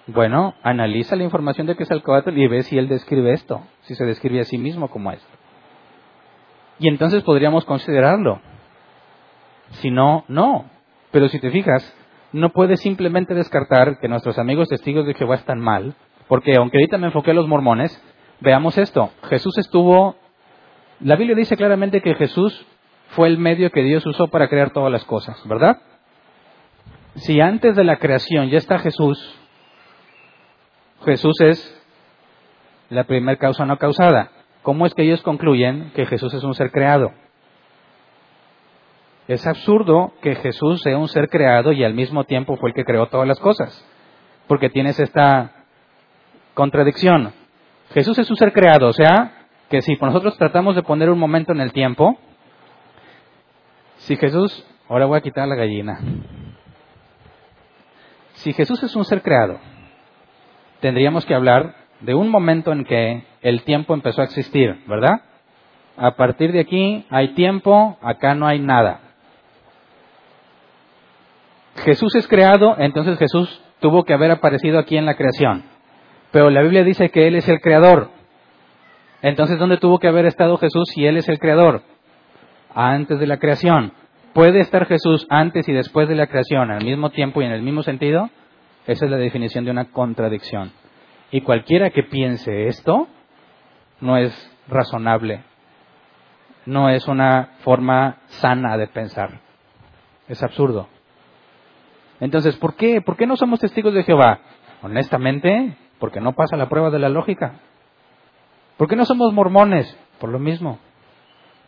[0.07, 4.41] Bueno, analiza la información de Quetzalcoatl y ve si él describe esto, si se describe
[4.41, 5.27] a sí mismo como esto.
[6.79, 8.41] Y entonces podríamos considerarlo.
[9.71, 10.65] Si no, no.
[11.11, 11.95] Pero si te fijas,
[12.31, 15.95] no puedes simplemente descartar que nuestros amigos testigos de Jehová están mal,
[16.27, 18.01] porque aunque ahorita me enfoqué a los mormones,
[18.39, 19.11] veamos esto.
[19.29, 20.15] Jesús estuvo,
[21.01, 22.65] la Biblia dice claramente que Jesús
[23.09, 25.77] fue el medio que Dios usó para crear todas las cosas, ¿verdad?
[27.15, 29.17] Si antes de la creación ya está Jesús,
[31.05, 31.83] Jesús es
[32.89, 34.31] la primera causa no causada.
[34.61, 37.11] ¿Cómo es que ellos concluyen que Jesús es un ser creado?
[39.27, 42.83] Es absurdo que Jesús sea un ser creado y al mismo tiempo fue el que
[42.83, 43.85] creó todas las cosas,
[44.47, 45.65] porque tienes esta
[46.53, 47.33] contradicción.
[47.93, 51.53] Jesús es un ser creado, o sea, que si nosotros tratamos de poner un momento
[51.53, 52.17] en el tiempo,
[53.99, 55.99] si Jesús, ahora voy a quitar la gallina,
[58.33, 59.59] si Jesús es un ser creado,
[60.79, 65.21] tendríamos que hablar de un momento en que el tiempo empezó a existir, ¿verdad?
[65.97, 69.01] A partir de aquí hay tiempo, acá no hay nada.
[71.83, 75.63] Jesús es creado, entonces Jesús tuvo que haber aparecido aquí en la creación.
[76.31, 78.09] Pero la Biblia dice que Él es el creador.
[79.21, 81.81] Entonces, ¿dónde tuvo que haber estado Jesús si Él es el creador?
[82.81, 83.91] Antes de la creación.
[84.33, 87.61] ¿Puede estar Jesús antes y después de la creación al mismo tiempo y en el
[87.61, 88.29] mismo sentido?
[88.87, 90.71] Esa es la definición de una contradicción.
[91.29, 93.09] Y cualquiera que piense esto
[93.99, 94.33] no es
[94.69, 95.43] razonable,
[96.65, 99.41] no es una forma sana de pensar.
[100.29, 100.87] Es absurdo.
[102.21, 103.01] Entonces, ¿por qué?
[103.01, 104.39] ¿Por qué no somos testigos de Jehová?
[104.83, 107.59] Honestamente, porque no pasa la prueba de la lógica.
[108.77, 109.99] ¿Por qué no somos mormones?
[110.17, 110.79] Por lo mismo.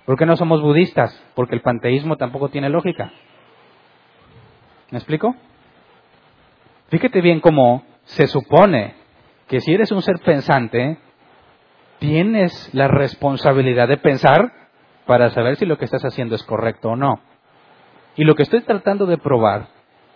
[0.06, 1.14] ¿Por qué no somos budistas?
[1.36, 3.12] Porque el panteísmo tampoco tiene lógica.
[4.90, 5.36] ¿Me explico?
[6.90, 8.96] Fíjate bien cómo se supone
[9.48, 10.98] que si eres un ser pensante,
[12.00, 14.52] tienes la responsabilidad de pensar
[15.06, 17.20] para saber si lo que estás haciendo es correcto o no.
[18.16, 19.68] Y lo que estoy tratando de probar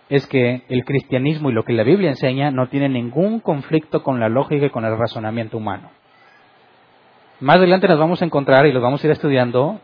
[0.08, 4.20] es que el cristianismo y lo que la Biblia enseña no tiene ningún conflicto con
[4.20, 5.90] la lógica y con el razonamiento humano.
[7.40, 9.80] Más adelante nos vamos a encontrar y los vamos a ir estudiando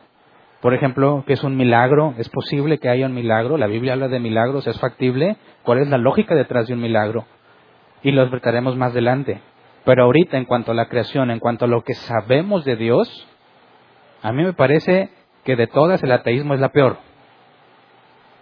[0.62, 4.06] por ejemplo, que es un milagro, es posible que haya un milagro, la Biblia habla
[4.06, 7.24] de milagros, es factible, cuál es la lógica detrás de un milagro.
[8.04, 9.40] Y lo trataremos más adelante.
[9.84, 13.26] Pero ahorita, en cuanto a la creación, en cuanto a lo que sabemos de Dios,
[14.22, 15.10] a mí me parece
[15.42, 16.98] que de todas el ateísmo es la peor.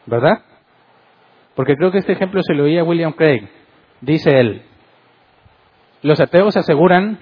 [0.04, 0.42] ¿Verdad?
[1.54, 3.48] Porque creo que este ejemplo se lo oía William Craig.
[4.02, 4.62] Dice él,
[6.02, 7.18] los ateos aseguran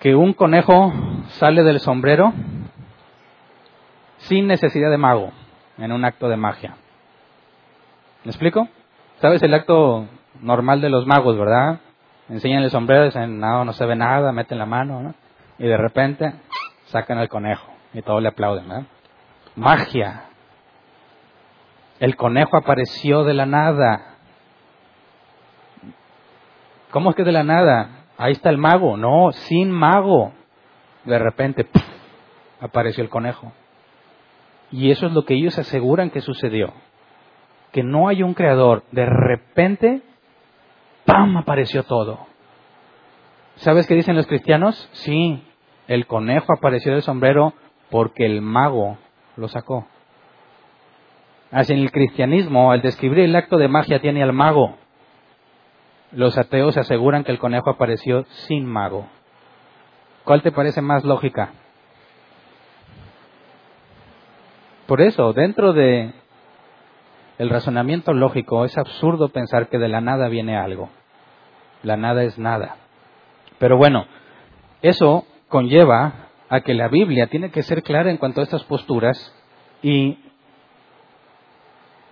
[0.00, 0.92] que un conejo
[1.28, 2.32] sale del sombrero
[4.18, 5.32] sin necesidad de mago,
[5.78, 6.76] en un acto de magia.
[8.24, 8.68] ¿Me explico?
[9.20, 10.06] ¿Sabes el acto
[10.40, 11.80] normal de los magos, verdad?
[12.28, 15.14] Enseñan el sombrero, dicen, no, no se ve nada, meten la mano, ¿no?
[15.58, 16.34] Y de repente
[16.86, 18.86] sacan el conejo y todos le aplauden, ¿verdad?
[19.56, 20.24] Magia.
[21.98, 24.16] El conejo apareció de la nada.
[26.90, 27.97] ¿Cómo es que de la nada?
[28.18, 28.96] Ahí está el mago.
[28.96, 30.32] No, sin mago.
[31.04, 31.66] De repente
[32.60, 33.52] apareció el conejo.
[34.70, 36.74] Y eso es lo que ellos aseguran que sucedió.
[37.72, 38.82] Que no hay un creador.
[38.90, 40.02] De repente,
[41.06, 41.36] ¡pam!
[41.36, 42.26] apareció todo.
[43.56, 44.88] ¿Sabes qué dicen los cristianos?
[44.92, 45.42] Sí,
[45.86, 47.54] el conejo apareció del sombrero
[47.90, 48.98] porque el mago
[49.36, 49.86] lo sacó.
[51.50, 54.76] Así en el cristianismo, al describir el acto de magia tiene al mago.
[56.12, 59.08] Los ateos aseguran que el conejo apareció sin mago.
[60.24, 61.52] ¿Cuál te parece más lógica?
[64.86, 66.12] Por eso, dentro de
[67.38, 70.88] el razonamiento lógico, es absurdo pensar que de la nada viene algo.
[71.82, 72.76] La nada es nada.
[73.58, 74.06] Pero bueno,
[74.82, 79.34] eso conlleva a que la Biblia tiene que ser clara en cuanto a estas posturas
[79.82, 80.18] y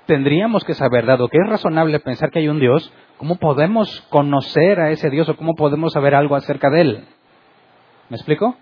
[0.07, 4.81] tendríamos que saber, dado que es razonable pensar que hay un Dios, ¿cómo podemos conocer
[4.81, 7.05] a ese Dios o cómo podemos saber algo acerca de Él?
[8.09, 8.57] ¿Me explico?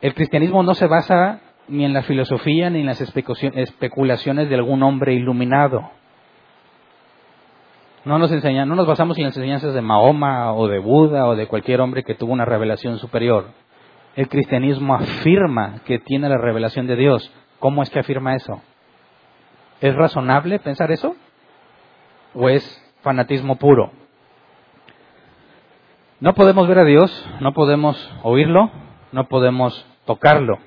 [0.00, 4.82] El cristianismo no se basa ni en la filosofía ni en las especulaciones de algún
[4.82, 5.90] hombre iluminado.
[8.04, 11.36] No nos enseñan, no nos basamos en las enseñanzas de Mahoma o de Buda o
[11.36, 13.46] de cualquier hombre que tuvo una revelación superior.
[14.16, 17.32] El cristianismo afirma que tiene la revelación de Dios.
[17.60, 18.60] ¿Cómo es que afirma eso?
[19.82, 21.16] ¿Es razonable pensar eso?
[22.34, 22.62] ¿O es
[23.02, 23.90] fanatismo puro?
[26.20, 28.70] No podemos ver a Dios, no podemos oírlo,
[29.10, 30.60] no podemos tocarlo.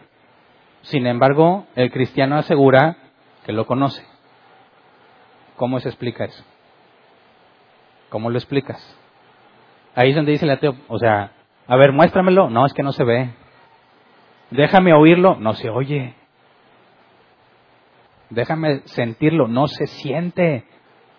[0.82, 2.97] Sin embargo, el cristiano asegura
[3.45, 4.05] que lo conoce.
[5.55, 6.43] ¿Cómo se explica eso?
[8.09, 8.97] ¿Cómo lo explicas?
[9.95, 11.32] Ahí es donde dice el ateo, o sea,
[11.68, 12.49] a ver, muéstramelo.
[12.49, 13.30] No, es que no se ve.
[14.51, 15.38] Déjame oírlo.
[15.39, 16.16] No se oye.
[18.30, 19.47] Déjame sentirlo.
[19.47, 20.65] No se siente.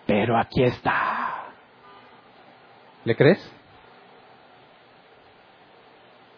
[0.05, 1.45] Pero aquí está.
[3.03, 3.53] ¿Le crees?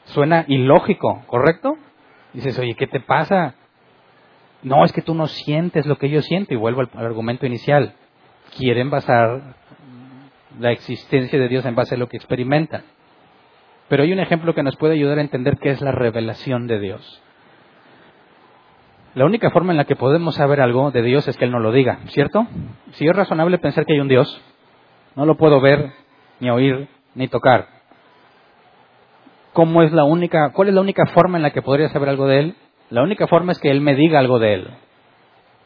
[0.05, 1.77] Suena ilógico, ¿correcto?
[2.33, 3.55] Dices, oye, ¿qué te pasa?
[4.63, 6.53] No, es que tú no sientes lo que yo siento.
[6.53, 7.93] Y vuelvo al, argumento inicial.
[8.57, 9.55] Quieren basar
[10.59, 12.83] la existencia de Dios en base a lo que experimentan.
[13.87, 16.79] Pero hay un ejemplo que nos puede ayudar a entender qué es la revelación de
[16.79, 17.23] Dios.
[19.15, 21.61] La única forma en la que podemos saber algo de Dios es que Él nos
[21.61, 22.45] lo diga, ¿cierto?
[22.91, 24.41] Si es razonable pensar que hay un Dios,
[25.15, 25.91] no lo puedo ver,
[26.39, 27.67] ni oír, ni tocar.
[29.53, 32.27] ¿Cómo es la única, ¿Cuál es la única forma en la que podría saber algo
[32.27, 32.55] de Él?
[32.91, 34.67] La única forma es que Él me diga algo de Él.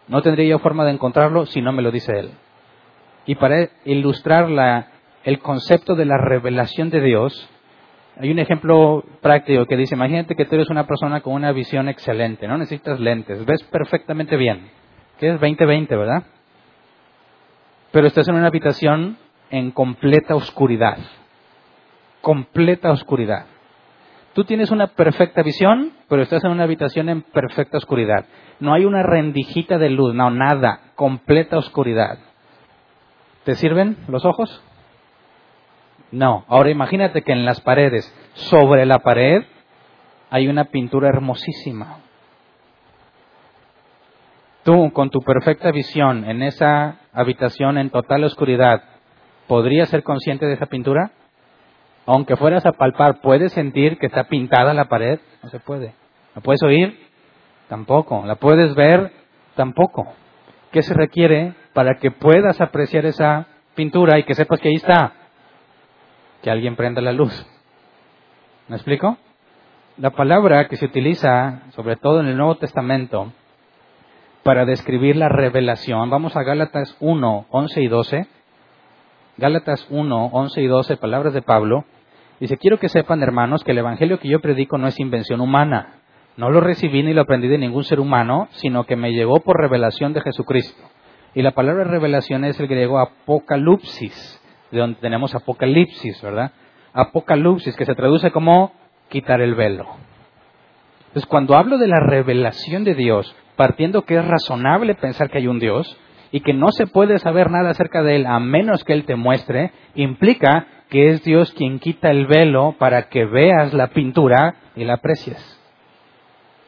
[0.08, 2.32] No tendría yo forma de encontrarlo si no me lo dice Él.
[3.26, 4.48] Y para ilustrar
[5.24, 7.50] el concepto de la revelación de Dios,
[8.20, 11.90] hay un ejemplo práctico que dice, imagínate que tú eres una persona con una visión
[11.90, 14.70] excelente, no necesitas lentes, ves perfectamente bien,
[15.20, 16.24] que es 20-20, ¿verdad?
[17.92, 19.18] Pero estás en una habitación
[19.50, 20.98] en completa oscuridad,
[22.22, 23.46] completa oscuridad.
[24.34, 28.26] Tú tienes una perfecta visión, pero estás en una habitación en perfecta oscuridad.
[28.60, 32.18] No hay una rendijita de luz, no, nada, completa oscuridad.
[33.44, 34.64] ¿Te sirven los ojos?
[36.14, 36.46] No.
[36.48, 39.44] Ahora imagínate que en las paredes, sobre la pared,
[40.30, 41.98] hay una pintura hermosísima.
[44.64, 48.84] Tú, con tu perfecta visión, en esa habitación en total oscuridad,
[49.48, 51.12] ¿podrías ser consciente de esa pintura?
[52.06, 55.20] Aunque fueras a palpar, ¿puedes sentir que está pintada la pared?
[55.42, 55.96] No se puede.
[56.36, 57.08] ¿La puedes oír?
[57.70, 58.24] Tampoco.
[58.26, 59.12] ¿La puedes ver?
[59.56, 60.14] Tampoco.
[60.72, 65.23] ¿Qué se requiere para que puedas apreciar esa pintura y que sepas que ahí está.
[66.44, 67.34] Que alguien prenda la luz.
[68.68, 69.18] ¿Me explico?
[69.98, 73.32] La palabra que se utiliza, sobre todo en el Nuevo Testamento,
[74.44, 78.28] para describir la revelación, vamos a Gálatas 1, 11 y 12.
[79.38, 81.86] Gálatas 1, 11 y 12, palabras de Pablo.
[82.42, 86.02] Dice, quiero que sepan, hermanos, que el Evangelio que yo predico no es invención humana.
[86.36, 89.62] No lo recibí ni lo aprendí de ningún ser humano, sino que me llegó por
[89.62, 90.84] revelación de Jesucristo.
[91.36, 94.43] Y la palabra revelación es el griego apocalipsis,
[94.74, 96.52] de donde tenemos apocalipsis, ¿verdad?
[96.94, 98.74] Apocalipsis, que se traduce como
[99.10, 99.86] quitar el velo.
[101.08, 105.48] Entonces, cuando hablo de la revelación de Dios, partiendo que es razonable pensar que hay
[105.48, 105.96] un Dios
[106.32, 109.16] y que no se puede saber nada acerca de Él a menos que Él te
[109.16, 114.86] muestre, implica que es Dios quien quita el velo para que veas la pintura y
[114.86, 115.38] la aprecies.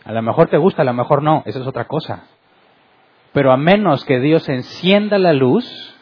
[0.03, 2.25] A lo mejor te gusta, a lo mejor no, esa es otra cosa.
[3.33, 5.94] Pero a menos que Dios encienda la luz,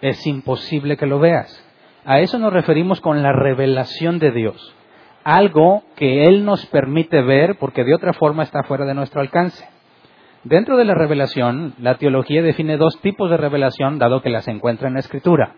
[0.00, 1.60] es imposible que lo veas.
[2.04, 4.74] A eso nos referimos con la revelación de Dios.
[5.24, 9.66] Algo que Él nos permite ver porque de otra forma está fuera de nuestro alcance.
[10.44, 14.88] Dentro de la revelación, la teología define dos tipos de revelación, dado que las encuentra
[14.88, 15.54] en la Escritura.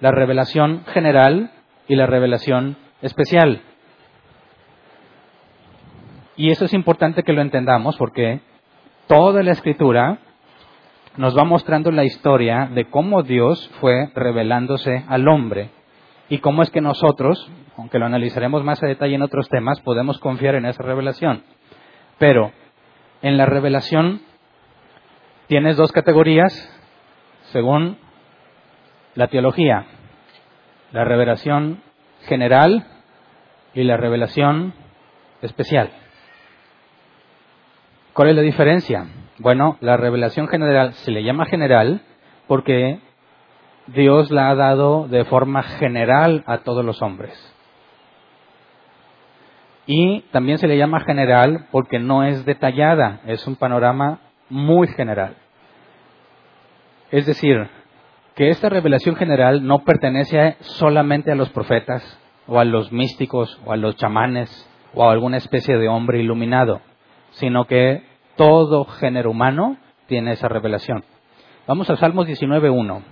[0.00, 1.50] La revelación general
[1.88, 3.62] y la revelación especial.
[6.36, 8.40] Y eso es importante que lo entendamos porque
[9.08, 10.18] toda la Escritura
[11.16, 15.70] nos va mostrando la historia de cómo Dios fue revelándose al hombre
[16.28, 20.18] y cómo es que nosotros, aunque lo analizaremos más a detalle en otros temas, podemos
[20.18, 21.42] confiar en esa revelación.
[22.18, 22.52] Pero
[23.22, 24.22] en la revelación
[25.48, 26.52] tienes dos categorías
[27.52, 27.98] según
[29.14, 29.86] la teología.
[30.92, 31.82] La revelación
[32.26, 32.86] general
[33.74, 34.74] y la revelación
[35.42, 35.90] especial.
[38.12, 39.06] ¿Cuál es la diferencia?
[39.40, 42.02] Bueno, la revelación general se le llama general
[42.46, 43.00] porque
[43.86, 47.32] Dios la ha dado de forma general a todos los hombres.
[49.86, 54.18] Y también se le llama general porque no es detallada, es un panorama
[54.50, 55.36] muy general.
[57.10, 57.66] Es decir,
[58.34, 62.02] que esta revelación general no pertenece solamente a los profetas,
[62.46, 66.82] o a los místicos, o a los chamanes, o a alguna especie de hombre iluminado,
[67.30, 68.09] sino que
[68.40, 69.76] todo género humano
[70.06, 71.04] tiene esa revelación.
[71.66, 73.02] Vamos a Salmos 19.1.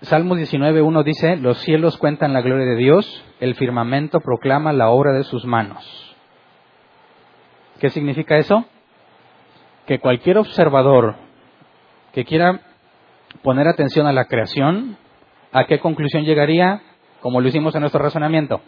[0.00, 5.12] Salmos 19.1 dice, los cielos cuentan la gloria de Dios, el firmamento proclama la obra
[5.12, 6.16] de sus manos.
[7.80, 8.64] ¿Qué significa eso?
[9.86, 11.16] Que cualquier observador
[12.14, 12.62] que quiera
[13.42, 14.96] poner atención a la creación,
[15.52, 16.80] ¿a qué conclusión llegaría?
[17.20, 18.62] Como lo hicimos en nuestro razonamiento.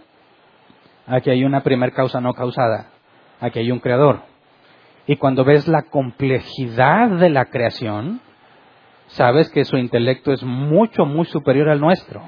[1.07, 3.00] Aquí hay una primer causa no causada.
[3.41, 4.23] Aquí hay un creador.
[5.07, 8.21] Y cuando ves la complejidad de la creación,
[9.09, 12.23] sabes que su intelecto es mucho, muy superior al nuestro.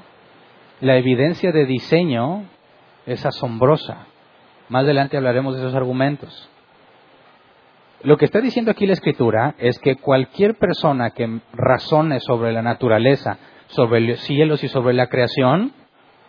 [0.81, 2.43] La evidencia de diseño
[3.05, 4.07] es asombrosa.
[4.69, 6.49] Más adelante hablaremos de esos argumentos.
[8.01, 12.61] Lo que está diciendo aquí la escritura es que cualquier persona que razone sobre la
[12.61, 13.37] naturaleza,
[13.67, 15.71] sobre los cielos y sobre la creación,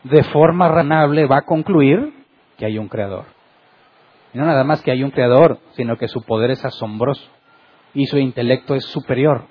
[0.04, 2.12] de forma razonable va a concluir
[2.56, 3.33] que hay un creador.
[4.34, 7.26] No nada más que hay un creador, sino que su poder es asombroso
[7.94, 9.46] y su intelecto es superior.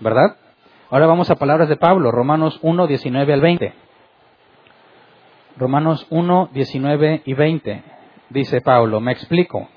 [0.00, 0.36] ¿verdad?
[0.90, 3.72] Ahora vamos a palabras de Pablo, Romanos 1, 19 al 20.
[5.56, 7.82] Romanos 1, 19 y 20.
[8.30, 9.68] Dice Pablo, me explico.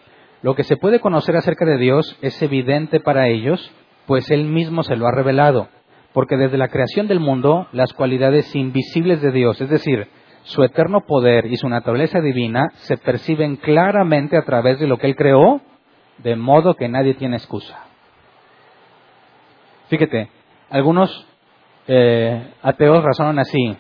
[0.42, 3.72] Lo que se puede conocer acerca de Dios es evidente para ellos,
[4.08, 5.68] pues Él mismo se lo ha revelado,
[6.14, 10.08] porque desde la creación del mundo las cualidades invisibles de Dios, es decir,
[10.44, 15.08] su eterno poder y su naturaleza divina, se perciben claramente a través de lo que
[15.08, 15.62] Él creó,
[16.18, 17.80] de modo que nadie tiene excusa.
[19.88, 20.30] Fíjate,
[20.70, 21.28] algunos
[21.88, 23.78] eh, ateos razonan así.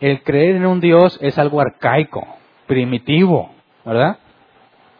[0.00, 2.24] El creer en un Dios es algo arcaico,
[2.66, 3.50] primitivo,
[3.84, 4.18] ¿verdad?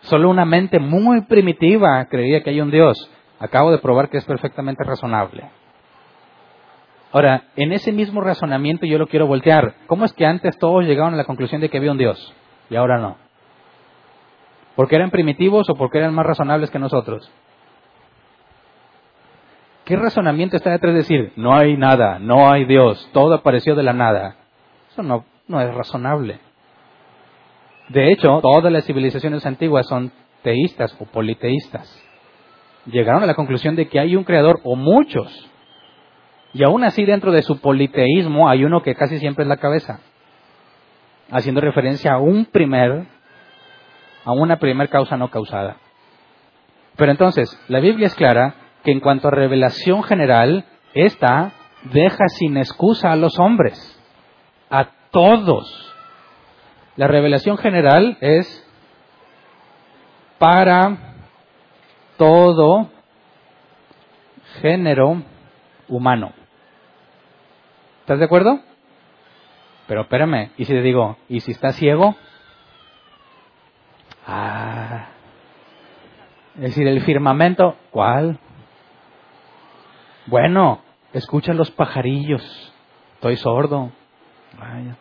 [0.00, 3.10] Solo una mente muy primitiva creería que hay un Dios.
[3.38, 5.44] Acabo de probar que es perfectamente razonable.
[7.12, 9.74] Ahora, en ese mismo razonamiento yo lo quiero voltear.
[9.86, 12.34] ¿Cómo es que antes todos llegaron a la conclusión de que había un Dios
[12.68, 13.16] y ahora no?
[14.76, 17.30] ¿Porque eran primitivos o porque eran más razonables que nosotros?
[19.84, 23.82] ¿Qué razonamiento está detrás de decir, no hay nada, no hay Dios, todo apareció de
[23.82, 24.36] la nada?
[24.90, 26.40] Eso no, no es razonable.
[27.88, 31.90] De hecho, todas las civilizaciones antiguas son teístas o politeístas.
[32.84, 35.48] Llegaron a la conclusión de que hay un creador o muchos.
[36.54, 40.00] Y aún así dentro de su politeísmo hay uno que casi siempre es la cabeza.
[41.30, 43.06] Haciendo referencia a un primer,
[44.24, 45.76] a una primer causa no causada.
[46.96, 51.52] Pero entonces, la Biblia es clara que en cuanto a revelación general, esta
[51.92, 53.78] deja sin excusa a los hombres,
[54.70, 55.94] a todos.
[56.96, 58.64] La revelación general es
[60.38, 60.96] para
[62.16, 62.90] todo
[64.60, 65.22] género
[65.88, 66.32] humano.
[68.08, 68.60] ¿Estás de acuerdo?
[69.86, 72.16] Pero espérame, ¿y si te digo, ¿y si está ciego?
[74.26, 75.08] Ah.
[76.54, 78.38] Es decir, el firmamento, ¿cuál?
[80.24, 80.80] Bueno,
[81.12, 82.72] escucha los pajarillos.
[83.16, 83.92] Estoy sordo.
[84.58, 84.96] Vaya.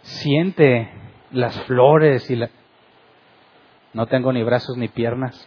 [0.00, 0.90] Siente
[1.30, 2.48] las flores y la...
[3.92, 5.46] No tengo ni brazos ni piernas.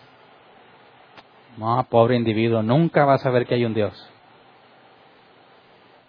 [1.57, 4.12] No, pobre individuo, nunca va a saber que hay un Dios.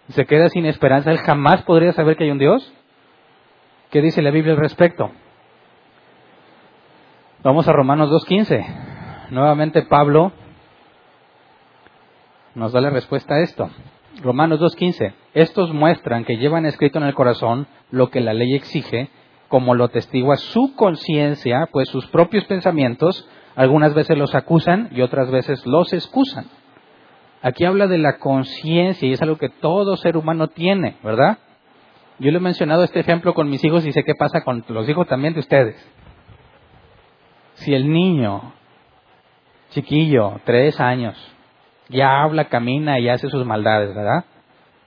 [0.09, 2.71] Se queda sin esperanza, él jamás podría saber que hay un Dios.
[3.89, 5.11] ¿Qué dice la Biblia al respecto?
[7.43, 9.29] Vamos a Romanos 2.15.
[9.31, 10.31] Nuevamente Pablo
[12.53, 13.69] nos da la respuesta a esto.
[14.21, 15.13] Romanos 2.15.
[15.33, 19.09] Estos muestran que llevan escrito en el corazón lo que la ley exige
[19.47, 25.31] como lo testigua su conciencia, pues sus propios pensamientos algunas veces los acusan y otras
[25.31, 26.45] veces los excusan.
[27.45, 31.37] Aquí habla de la conciencia y es algo que todo ser humano tiene, ¿verdad?
[32.17, 34.89] Yo le he mencionado este ejemplo con mis hijos y sé qué pasa con los
[34.89, 35.75] hijos también de ustedes.
[37.53, 38.51] Si el niño,
[39.69, 41.15] chiquillo, tres años,
[41.87, 44.25] ya habla, camina y hace sus maldades, ¿verdad?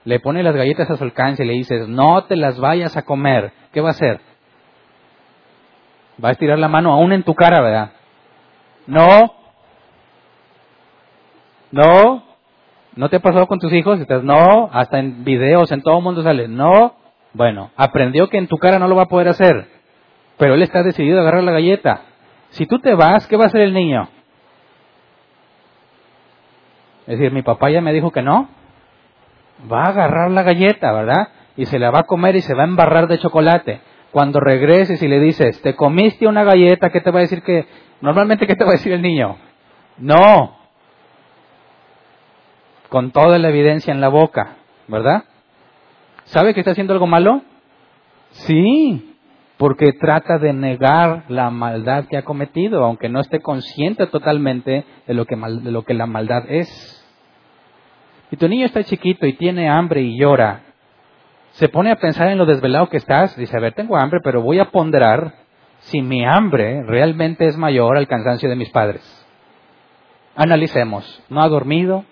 [0.03, 3.03] Le pone las galletas a su alcance y le dices, no te las vayas a
[3.03, 4.19] comer, ¿qué va a hacer?
[6.21, 7.91] Va a estirar la mano aún en tu cara, ¿verdad?
[8.85, 9.33] No.
[11.71, 12.28] No.
[12.99, 13.97] ¿No te ha pasado con tus hijos?
[14.23, 14.69] No.
[14.73, 16.95] Hasta en videos, en todo mundo sale, no.
[17.31, 19.69] Bueno, aprendió que en tu cara no lo va a poder hacer.
[20.37, 22.01] Pero él está decidido a agarrar la galleta.
[22.49, 24.09] Si tú te vas, ¿qué va a hacer el niño?
[27.07, 28.49] Es decir, mi papá ya me dijo que no.
[29.71, 31.29] Va a agarrar la galleta, ¿verdad?
[31.55, 33.79] Y se la va a comer y se va a embarrar de chocolate.
[34.11, 37.65] Cuando regreses y le dices, te comiste una galleta, ¿qué te va a decir que...
[38.01, 39.37] Normalmente, ¿qué te va a decir el niño?
[39.99, 40.58] No.
[42.89, 45.23] Con toda la evidencia en la boca, ¿verdad?
[46.25, 47.41] ¿Sabe que está haciendo algo malo?
[48.31, 49.15] Sí,
[49.57, 55.13] porque trata de negar la maldad que ha cometido, aunque no esté consciente totalmente de
[55.13, 56.95] lo que, de lo que la maldad es.
[58.31, 60.63] Y tu niño está chiquito y tiene hambre y llora,
[61.51, 64.41] se pone a pensar en lo desvelado que estás, dice, a ver, tengo hambre, pero
[64.41, 65.33] voy a ponderar
[65.79, 69.01] si mi hambre realmente es mayor al cansancio de mis padres.
[70.35, 72.05] Analicemos, no ha dormido,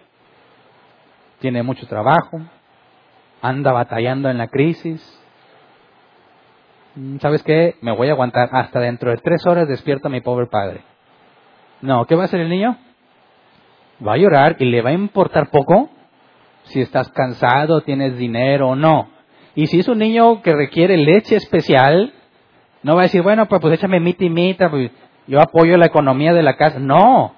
[1.40, 2.42] tiene mucho trabajo,
[3.42, 5.02] anda batallando en la crisis.
[6.96, 7.76] Mm, ¿Sabes qué?
[7.82, 10.82] Me voy a aguantar hasta dentro de tres horas despierto a mi pobre padre.
[11.82, 12.78] No, ¿qué va a hacer el niño?
[14.06, 15.90] Va a llorar y le va a importar poco
[16.64, 19.10] si estás cansado, tienes dinero o no.
[19.56, 22.14] Y si es un niño que requiere leche especial,
[22.84, 24.92] no va a decir, bueno, pues, pues échame mita y pues,
[25.28, 26.80] yo apoyo la economía de la casa.
[26.80, 27.34] No,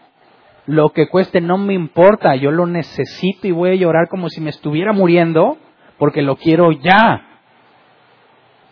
[0.70, 4.42] lo que cueste no me importa, yo lo necesito y voy a llorar como si
[4.42, 5.58] me estuviera muriendo
[5.98, 7.26] porque lo quiero ya.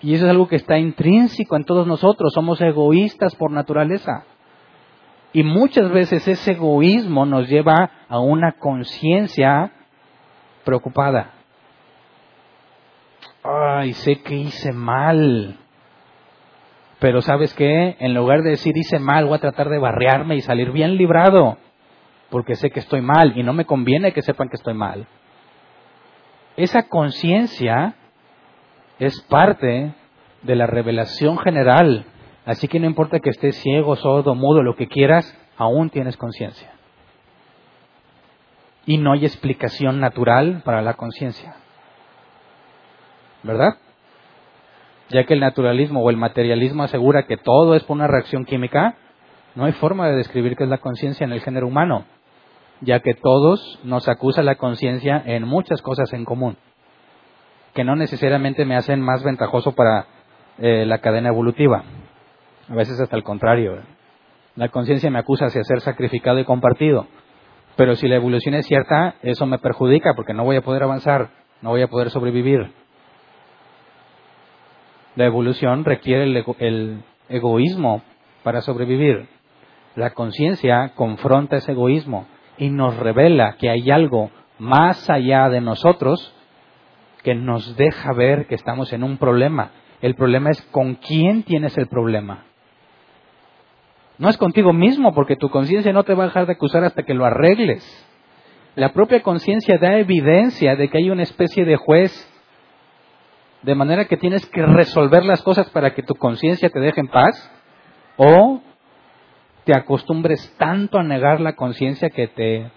[0.01, 4.25] Y eso es algo que está intrínseco en todos nosotros, somos egoístas por naturaleza.
[5.33, 9.71] Y muchas veces ese egoísmo nos lleva a una conciencia
[10.63, 11.33] preocupada
[13.47, 15.57] ay, sé que hice mal.
[16.99, 20.41] Pero sabes qué, en lugar de decir hice mal, voy a tratar de barrearme y
[20.41, 21.57] salir bien librado,
[22.29, 25.07] porque sé que estoy mal y no me conviene que sepan que estoy mal.
[26.55, 27.95] Esa conciencia
[28.99, 29.93] es parte
[30.41, 32.05] de la revelación general.
[32.45, 36.71] Así que no importa que estés ciego, sordo, mudo, lo que quieras, aún tienes conciencia.
[38.85, 41.55] Y no hay explicación natural para la conciencia.
[43.47, 43.77] ¿verdad?
[45.09, 48.95] Ya que el naturalismo o el materialismo asegura que todo es por una reacción química,
[49.55, 52.05] no hay forma de describir qué es la conciencia en el género humano,
[52.81, 56.57] ya que todos nos acusa la conciencia en muchas cosas en común,
[57.73, 60.05] que no necesariamente me hacen más ventajoso para
[60.59, 61.83] eh, la cadena evolutiva.
[62.69, 63.81] A veces hasta el contrario.
[64.55, 67.07] La conciencia me acusa de ser sacrificado y compartido.
[67.75, 71.29] Pero si la evolución es cierta, eso me perjudica porque no voy a poder avanzar,
[71.61, 72.71] no voy a poder sobrevivir.
[75.15, 78.01] La evolución requiere el, egoísmo
[78.43, 79.29] para sobrevivir.
[79.95, 86.33] La conciencia confronta ese egoísmo y nos revela que hay algo más allá de nosotros
[87.23, 89.71] que nos deja ver que estamos en un problema.
[90.01, 92.45] El problema es con quién tienes el problema.
[94.17, 97.03] No es contigo mismo, porque tu conciencia no te va a dejar de acusar hasta
[97.03, 97.83] que lo arregles.
[98.75, 102.33] La propia conciencia da evidencia de que hay una especie de juez
[103.63, 107.07] de manera que tienes que resolver las cosas para que tu conciencia te deje en
[107.07, 107.51] paz,
[108.15, 108.61] o
[109.67, 112.71] te acostumbres tanto a negar la conciencia que te,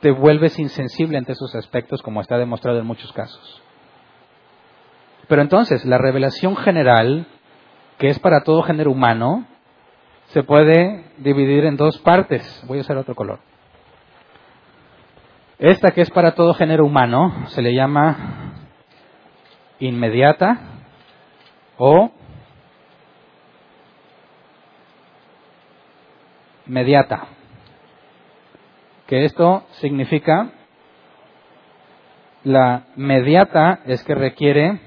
[0.00, 3.62] te vuelves insensible ante esos aspectos como está demostrado en muchos casos.
[5.28, 7.26] Pero entonces, la revelación general,
[7.98, 9.44] que es para todo género humano,
[10.28, 12.64] se puede dividir en dos partes.
[12.66, 13.40] Voy a hacer otro color.
[15.58, 18.54] Esta que es para todo género humano se le llama
[19.80, 20.60] inmediata
[21.76, 22.10] o
[26.66, 27.26] mediata.
[29.06, 30.50] Que esto significa
[32.44, 34.80] la mediata es que requiere,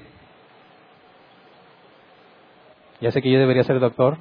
[3.00, 4.16] ya sé que yo debería ser doctor,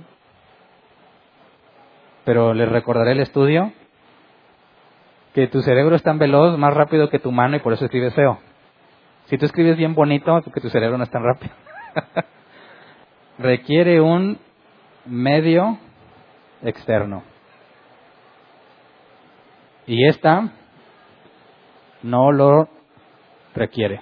[2.26, 3.72] pero les recordaré el estudio
[5.34, 8.16] que tu cerebro es tan veloz, más rápido que tu mano y por eso escribes
[8.16, 8.40] feo.
[9.26, 11.54] Si tú escribes bien bonito, que tu cerebro no es tan rápido.
[13.38, 14.40] requiere un
[15.06, 15.78] medio
[16.64, 17.24] externo.
[19.88, 20.52] Y esta
[22.04, 22.68] no lo
[23.56, 24.02] requiere.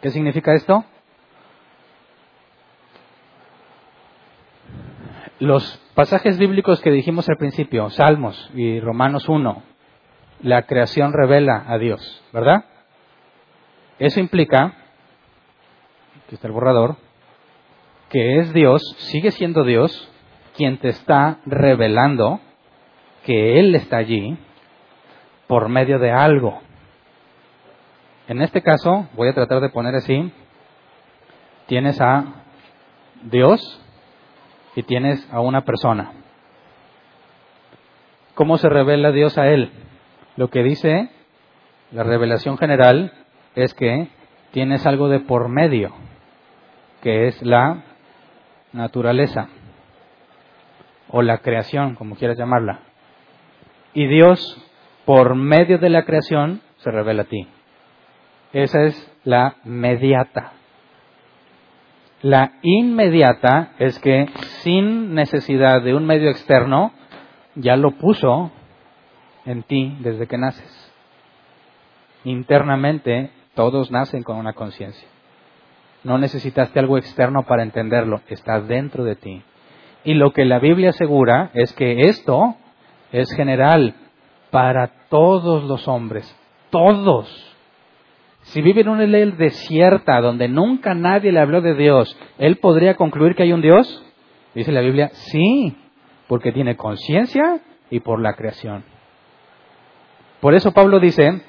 [0.00, 0.84] ¿Qué significa esto?
[5.38, 9.62] Los pasajes bíblicos que dijimos al principio, Salmos y Romanos 1,
[10.42, 12.64] la creación revela a Dios, ¿verdad?
[13.98, 14.74] Eso implica,
[16.24, 16.96] aquí está el borrador,
[18.08, 20.10] que es Dios, sigue siendo Dios,
[20.56, 22.40] quien te está revelando
[23.24, 24.38] que Él está allí
[25.48, 26.60] por medio de algo.
[28.28, 30.32] En este caso, voy a tratar de poner así,
[31.66, 32.24] tienes a
[33.22, 33.82] Dios
[34.76, 36.12] y tienes a una persona.
[38.34, 39.72] ¿Cómo se revela Dios a él?
[40.36, 41.10] Lo que dice
[41.90, 43.12] la revelación general
[43.54, 44.08] es que
[44.52, 45.94] tienes algo de por medio,
[47.02, 47.82] que es la
[48.72, 49.48] naturaleza
[51.08, 52.80] o la creación, como quieras llamarla.
[53.94, 54.62] Y Dios,
[55.08, 57.48] por medio de la creación, se revela a ti.
[58.52, 60.52] Esa es la mediata.
[62.20, 64.26] La inmediata es que
[64.62, 66.92] sin necesidad de un medio externo,
[67.54, 68.52] ya lo puso
[69.46, 70.92] en ti desde que naces.
[72.24, 75.08] Internamente todos nacen con una conciencia.
[76.04, 79.42] No necesitaste algo externo para entenderlo, está dentro de ti.
[80.04, 82.56] Y lo que la Biblia asegura es que esto
[83.10, 83.94] es general
[84.50, 86.34] para todos los hombres,
[86.70, 87.44] todos.
[88.42, 92.94] Si vive en una ley desierta donde nunca nadie le habló de Dios, ¿él podría
[92.94, 94.02] concluir que hay un Dios?
[94.54, 95.76] Dice la Biblia, sí,
[96.26, 98.84] porque tiene conciencia y por la creación.
[100.40, 101.42] Por eso Pablo dice,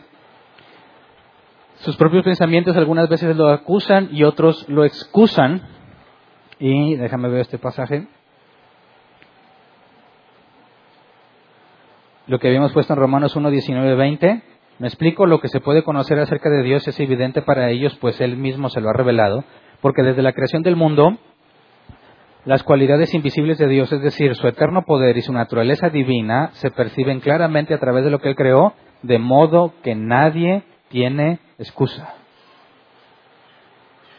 [1.79, 5.61] sus propios pensamientos algunas veces lo acusan y otros lo excusan.
[6.59, 8.07] Y déjame ver este pasaje.
[12.29, 14.41] Lo que habíamos puesto en Romanos 1, 19, 20.
[14.77, 18.21] Me explico, lo que se puede conocer acerca de Dios es evidente para ellos, pues
[18.21, 19.45] Él mismo se lo ha revelado,
[19.81, 21.17] porque desde la creación del mundo,
[22.45, 26.69] las cualidades invisibles de Dios, es decir, su eterno poder y su naturaleza divina, se
[26.69, 32.13] perciben claramente a través de lo que Él creó, de modo que nadie tiene excusa.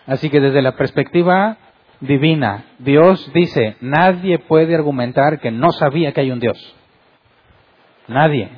[0.08, 1.58] Así que desde la perspectiva
[2.00, 6.76] divina, Dios dice, nadie puede argumentar que no sabía que hay un Dios.
[8.08, 8.50] Nadie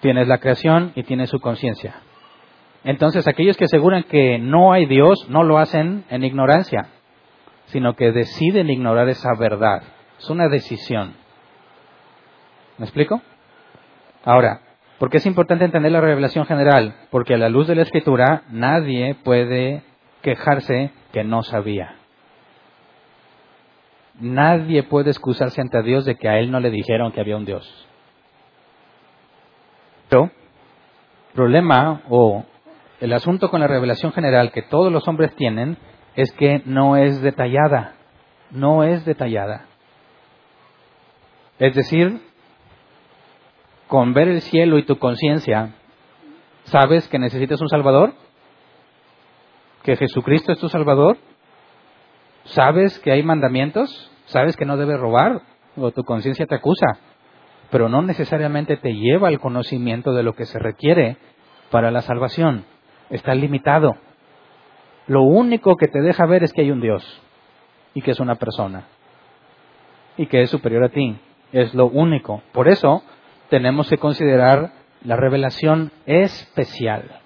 [0.00, 1.96] tienes la creación y tienes su conciencia.
[2.84, 6.88] Entonces aquellos que aseguran que no hay Dios no lo hacen en ignorancia,
[7.66, 9.82] sino que deciden ignorar esa verdad.
[10.18, 11.14] Es una decisión.
[12.78, 13.20] ¿Me explico?
[14.24, 14.60] Ahora,
[14.98, 16.94] ¿por qué es importante entender la revelación general?
[17.10, 19.82] Porque a la luz de la escritura nadie puede
[20.22, 21.97] quejarse que no sabía.
[24.20, 27.44] Nadie puede excusarse ante Dios de que a él no le dijeron que había un
[27.44, 27.88] Dios.
[30.08, 30.30] Pero,
[31.34, 32.44] problema o
[33.00, 35.76] el asunto con la revelación general que todos los hombres tienen
[36.16, 37.94] es que no es detallada,
[38.50, 39.66] no es detallada.
[41.60, 42.20] Es decir,
[43.86, 45.74] con ver el cielo y tu conciencia,
[46.64, 48.14] ¿sabes que necesitas un Salvador?
[49.82, 51.18] ¿Que Jesucristo es tu Salvador?
[52.48, 54.10] ¿Sabes que hay mandamientos?
[54.26, 55.42] ¿Sabes que no debes robar?
[55.76, 56.98] ¿O tu conciencia te acusa?
[57.70, 61.16] pero no necesariamente te lleva al conocimiento de lo que se requiere
[61.70, 62.64] para la salvación.
[63.10, 63.96] Está limitado.
[65.06, 67.22] Lo único que te deja ver es que hay un Dios
[67.94, 68.84] y que es una persona
[70.16, 71.16] y que es superior a ti.
[71.52, 72.42] Es lo único.
[72.52, 73.02] Por eso
[73.48, 74.72] tenemos que considerar
[75.04, 77.20] la revelación especial.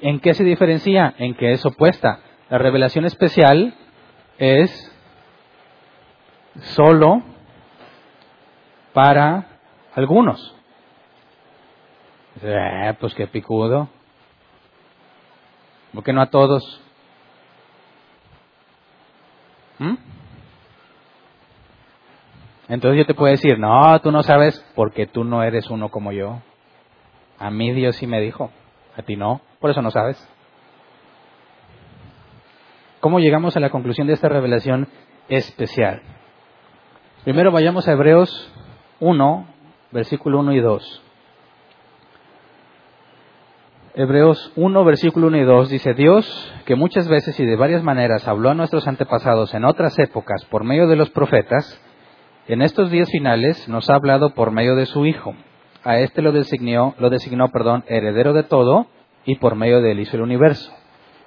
[0.00, 1.14] ¿En qué se diferencia?
[1.18, 2.20] En qué es opuesta.
[2.48, 3.74] La revelación especial
[4.38, 4.92] es
[6.74, 7.22] solo
[8.92, 9.46] para
[9.94, 10.54] algunos.
[12.42, 13.88] Eh, pues qué picudo.
[15.92, 16.80] ¿Por qué no a todos?
[19.78, 19.94] ¿Mm?
[22.68, 26.12] Entonces yo te puedo decir, no, tú no sabes porque tú no eres uno como
[26.12, 26.40] yo.
[27.38, 28.50] A mí Dios sí me dijo,
[28.96, 30.16] a ti no, por eso no sabes.
[33.06, 34.88] ¿Cómo llegamos a la conclusión de esta revelación
[35.28, 36.02] especial?
[37.22, 38.52] Primero vayamos a Hebreos
[38.98, 39.46] 1,
[39.92, 41.02] versículo 1 y 2.
[43.94, 48.26] Hebreos 1, versículo 1 y 2 dice, Dios, que muchas veces y de varias maneras
[48.26, 51.80] habló a nuestros antepasados en otras épocas por medio de los profetas,
[52.48, 55.36] en estos días finales nos ha hablado por medio de su Hijo.
[55.84, 58.88] A este lo designó, lo designó, perdón, heredero de todo
[59.24, 60.72] y por medio de él hizo el universo.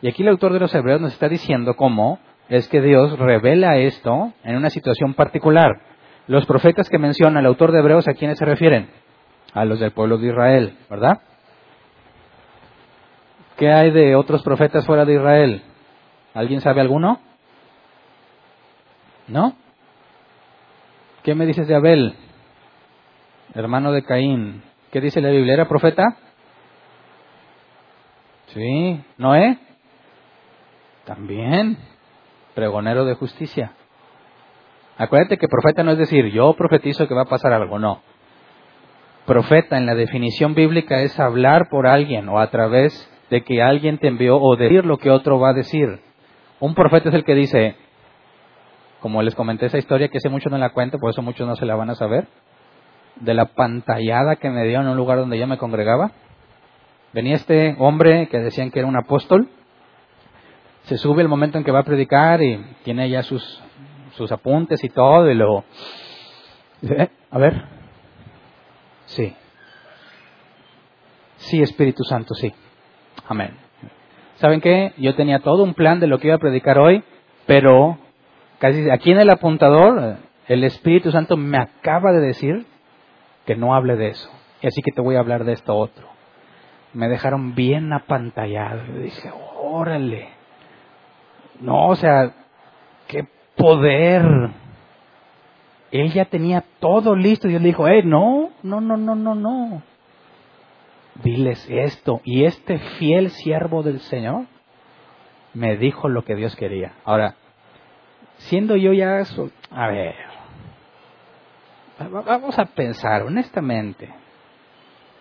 [0.01, 3.77] Y aquí el autor de los Hebreos nos está diciendo cómo es que Dios revela
[3.77, 5.81] esto en una situación particular.
[6.27, 8.89] Los profetas que menciona el autor de Hebreos, ¿a quiénes se refieren?
[9.53, 11.21] A los del pueblo de Israel, ¿verdad?
[13.57, 15.63] ¿Qué hay de otros profetas fuera de Israel?
[16.33, 17.19] ¿Alguien sabe alguno?
[19.27, 19.55] ¿No?
[21.23, 22.15] ¿Qué me dices de Abel,
[23.53, 24.63] hermano de Caín?
[24.91, 25.53] ¿Qué dice la Biblia?
[25.55, 26.03] ¿Era profeta?
[28.53, 29.03] Sí.
[29.17, 29.59] ¿Noé?
[31.09, 31.75] También.
[32.53, 33.71] Pregonero de justicia.
[34.95, 38.03] Acuérdate que profeta no es decir, yo profetizo que va a pasar algo, no.
[39.25, 42.93] Profeta en la definición bíblica es hablar por alguien o a través
[43.31, 45.99] de que alguien te envió o decir lo que otro va a decir.
[46.59, 47.75] Un profeta es el que dice,
[48.99, 51.55] como les comenté esa historia que hace mucho no la cuento, por eso muchos no
[51.55, 52.27] se la van a saber,
[53.15, 56.11] de la pantallada que me dio en un lugar donde yo me congregaba.
[57.13, 59.49] Venía este hombre que decían que era un apóstol,
[60.89, 63.61] se sube el momento en que va a predicar y tiene ya sus,
[64.15, 65.63] sus apuntes y todo, y luego
[66.81, 67.63] eh, a ver,
[69.05, 69.35] sí,
[71.37, 72.51] sí, Espíritu Santo, sí,
[73.27, 73.51] amén.
[74.37, 74.93] ¿Saben qué?
[74.97, 77.03] Yo tenía todo un plan de lo que iba a predicar hoy,
[77.45, 77.99] pero
[78.57, 80.17] casi aquí en el apuntador,
[80.47, 82.65] el Espíritu Santo me acaba de decir
[83.45, 84.31] que no hable de eso.
[84.63, 86.07] Y así que te voy a hablar de esto otro.
[86.93, 88.81] Me dejaron bien apantallado.
[89.05, 89.11] Y
[89.61, 90.38] órale.
[91.59, 92.33] No, o sea,
[93.07, 94.23] qué poder.
[95.91, 99.81] Ella tenía todo listo y él dijo, eh, no, no, no, no, no, no.
[101.23, 102.21] Diles esto.
[102.23, 104.45] Y este fiel siervo del Señor
[105.53, 106.93] me dijo lo que Dios quería.
[107.03, 107.35] Ahora,
[108.37, 109.21] siendo yo ya,
[109.71, 110.15] a ver,
[112.09, 114.09] vamos a pensar honestamente,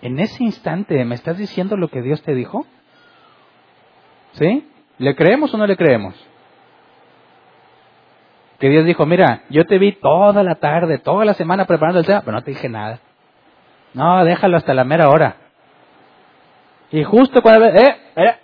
[0.02, 2.66] en ese instante me estás diciendo lo que Dios te dijo?
[4.32, 4.68] ¿Sí?
[4.98, 6.14] ¿Le creemos o no le creemos?
[8.58, 12.06] Que Dios dijo, mira, yo te vi toda la tarde, toda la semana preparando el
[12.06, 12.98] tema, pero no te dije nada.
[13.94, 15.36] No, déjalo hasta la mera hora.
[16.90, 17.66] Y justo cuando...
[17.66, 18.34] Eh, eh,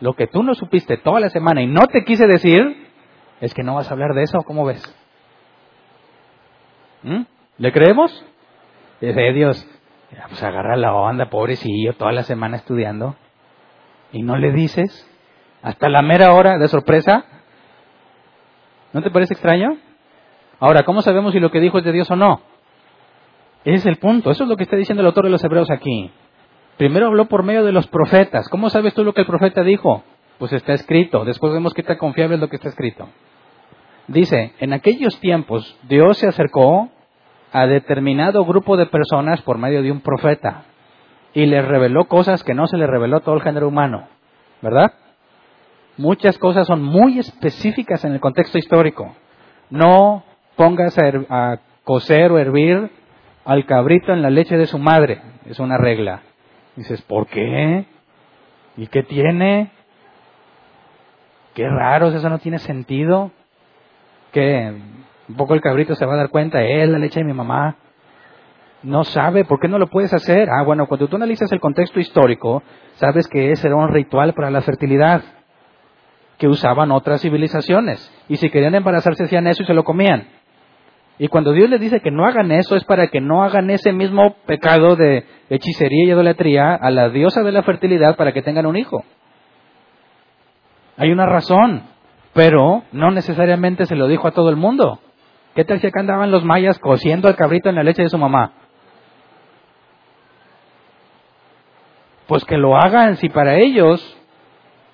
[0.00, 2.88] lo que tú no supiste toda la semana y no te quise decir,
[3.40, 4.82] es que no vas a hablar de eso, ¿cómo ves?
[7.02, 7.22] ¿Mm?
[7.58, 8.24] ¿Le creemos?
[9.00, 9.66] Dice Dios,
[10.28, 13.16] pues agarra la onda, pobrecillo, toda la semana estudiando.
[14.12, 15.06] Y no le dices,
[15.62, 17.24] hasta la mera hora de sorpresa.
[18.92, 19.76] ¿No te parece extraño?
[20.58, 22.40] Ahora, ¿cómo sabemos si lo que dijo es de Dios o no?
[23.64, 25.70] Ese es el punto, eso es lo que está diciendo el autor de los Hebreos
[25.70, 26.10] aquí.
[26.76, 28.48] Primero habló por medio de los profetas.
[28.48, 30.02] ¿Cómo sabes tú lo que el profeta dijo?
[30.38, 31.26] Pues está escrito.
[31.26, 33.06] Después vemos qué tan confiable es lo que está escrito.
[34.06, 36.88] Dice, en aquellos tiempos Dios se acercó
[37.52, 40.64] a determinado grupo de personas por medio de un profeta
[41.34, 44.08] y les reveló cosas que no se le reveló a todo el género humano,
[44.62, 44.92] ¿verdad?
[46.00, 49.14] Muchas cosas son muy específicas en el contexto histórico.
[49.68, 50.24] No
[50.56, 52.90] pongas a, cocer o hervir
[53.44, 56.22] al cabrito en la leche de su madre, es una regla.
[56.74, 57.84] Dices, ¿por qué?
[58.78, 59.72] ¿Y qué tiene?
[61.52, 63.30] Qué raro, eso no tiene sentido
[64.32, 64.72] que
[65.28, 67.76] un poco el cabrito se va a dar cuenta, es la leche de mi mamá.
[68.82, 70.48] No sabe, ¿por qué no lo puedes hacer?
[70.48, 72.62] Ah, bueno, cuando tú analizas el contexto histórico,
[72.94, 75.22] sabes que ese era un ritual para la fertilidad
[76.40, 78.12] que usaban otras civilizaciones.
[78.28, 80.26] Y si querían embarazarse hacían eso y se lo comían.
[81.18, 83.92] Y cuando Dios les dice que no hagan eso es para que no hagan ese
[83.92, 88.66] mismo pecado de hechicería y idolatría a la diosa de la fertilidad para que tengan
[88.66, 89.04] un hijo.
[90.96, 91.84] Hay una razón
[92.32, 95.00] pero no necesariamente se lo dijo a todo el mundo.
[95.54, 98.18] ¿Qué tal si acá andaban los mayas cociendo al cabrito en la leche de su
[98.18, 98.52] mamá?
[102.28, 104.16] Pues que lo hagan si para ellos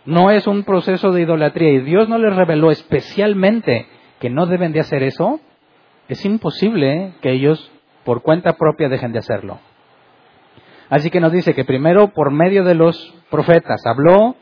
[0.07, 3.87] no es un proceso de idolatría y Dios no les reveló especialmente
[4.21, 5.41] que no deben de hacer eso,
[6.09, 7.71] es imposible que ellos
[8.05, 9.59] por cuenta propia dejen de hacerlo.
[10.89, 14.37] Así que nos dice que primero por medio de los profetas habló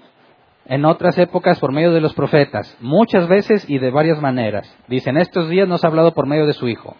[0.67, 4.71] en otras épocas por medio de los profetas, muchas veces y de varias maneras.
[4.89, 6.97] Dicen, estos días nos ha hablado por medio de su Hijo.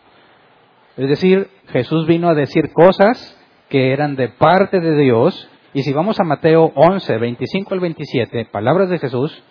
[0.97, 3.39] Es decir, Jesús vino a decir cosas
[3.69, 5.51] que eran de parte de Dios.
[5.75, 9.43] Y si vamos a Mateo 11, 25 al 27, palabras de Jesús,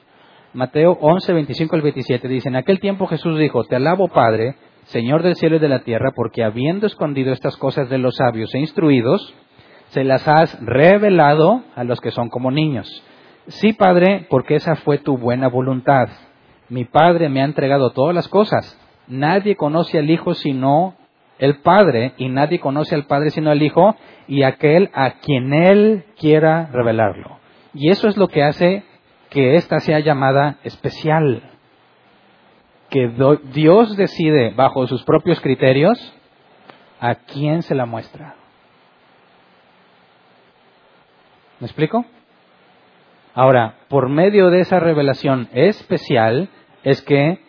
[0.53, 4.55] Mateo 11, 25 al 27, dice, en aquel tiempo Jesús dijo, te alabo Padre,
[4.85, 8.55] Señor del cielo y de la tierra, porque habiendo escondido estas cosas de los sabios
[8.55, 9.33] e instruidos,
[9.89, 12.87] se las has revelado a los que son como niños.
[13.47, 16.07] Sí, Padre, porque esa fue tu buena voluntad.
[16.69, 18.79] Mi Padre me ha entregado todas las cosas.
[19.09, 20.95] Nadie conoce al Hijo sino
[21.43, 23.97] el Padre, y nadie conoce al Padre sino el Hijo,
[24.29, 27.37] y aquel a quien Él quiera revelarlo.
[27.73, 28.85] Y eso es lo que hace
[29.29, 31.43] que ésta sea llamada especial.
[32.89, 33.11] Que
[33.53, 35.99] Dios decide bajo sus propios criterios
[37.01, 38.35] a quién se la muestra.
[41.59, 42.05] ¿Me explico?
[43.33, 46.47] Ahora, por medio de esa revelación especial
[46.83, 47.39] es que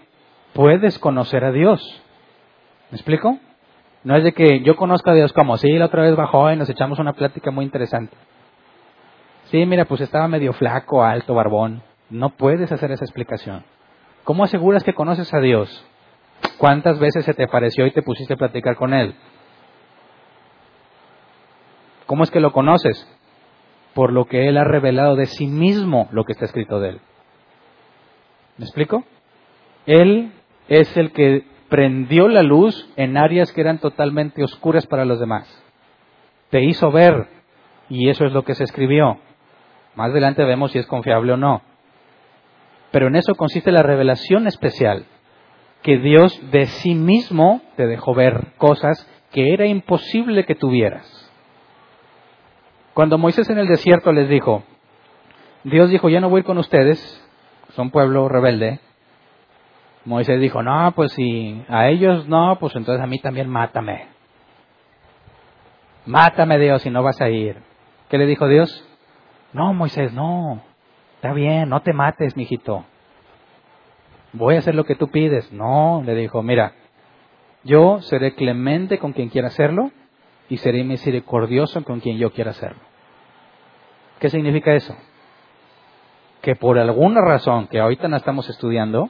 [0.52, 1.80] puedes conocer a Dios.
[2.90, 3.38] ¿Me explico?
[4.04, 6.56] No es de que yo conozca a Dios como, sí, la otra vez bajó y
[6.56, 8.14] nos echamos una plática muy interesante.
[9.46, 11.82] Sí, mira, pues estaba medio flaco, alto, barbón.
[12.10, 13.64] No puedes hacer esa explicación.
[14.24, 15.86] ¿Cómo aseguras que conoces a Dios?
[16.58, 19.14] ¿Cuántas veces se te apareció y te pusiste a platicar con Él?
[22.06, 23.08] ¿Cómo es que lo conoces?
[23.94, 27.00] Por lo que Él ha revelado de sí mismo lo que está escrito de Él.
[28.58, 29.04] ¿Me explico?
[29.86, 30.32] Él
[30.68, 35.48] es el que prendió la luz en áreas que eran totalmente oscuras para los demás.
[36.50, 37.26] Te hizo ver,
[37.88, 39.18] y eso es lo que se escribió.
[39.94, 41.62] Más adelante vemos si es confiable o no.
[42.90, 45.04] Pero en eso consiste la revelación especial,
[45.82, 51.20] que Dios de sí mismo te dejó ver cosas que era imposible que tuvieras.
[52.94, 54.62] Cuando Moisés en el desierto les dijo,
[55.64, 57.20] Dios dijo, ya no voy con ustedes,
[57.74, 58.78] son pueblo rebelde,
[60.04, 64.06] Moisés dijo, no, pues si a ellos no, pues entonces a mí también mátame.
[66.06, 67.56] Mátame Dios si no vas a ir.
[68.10, 68.86] ¿Qué le dijo Dios?
[69.54, 70.62] No, Moisés, no.
[71.16, 72.84] Está bien, no te mates, mijito.
[74.34, 75.50] Voy a hacer lo que tú pides.
[75.52, 76.72] No, le dijo, mira,
[77.62, 79.90] yo seré clemente con quien quiera hacerlo
[80.50, 82.82] y seré misericordioso con quien yo quiera hacerlo.
[84.18, 84.94] ¿Qué significa eso?
[86.42, 89.08] Que por alguna razón que ahorita no estamos estudiando,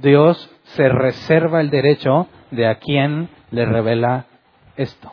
[0.00, 4.26] Dios se reserva el derecho de a quien le revela
[4.76, 5.10] esto.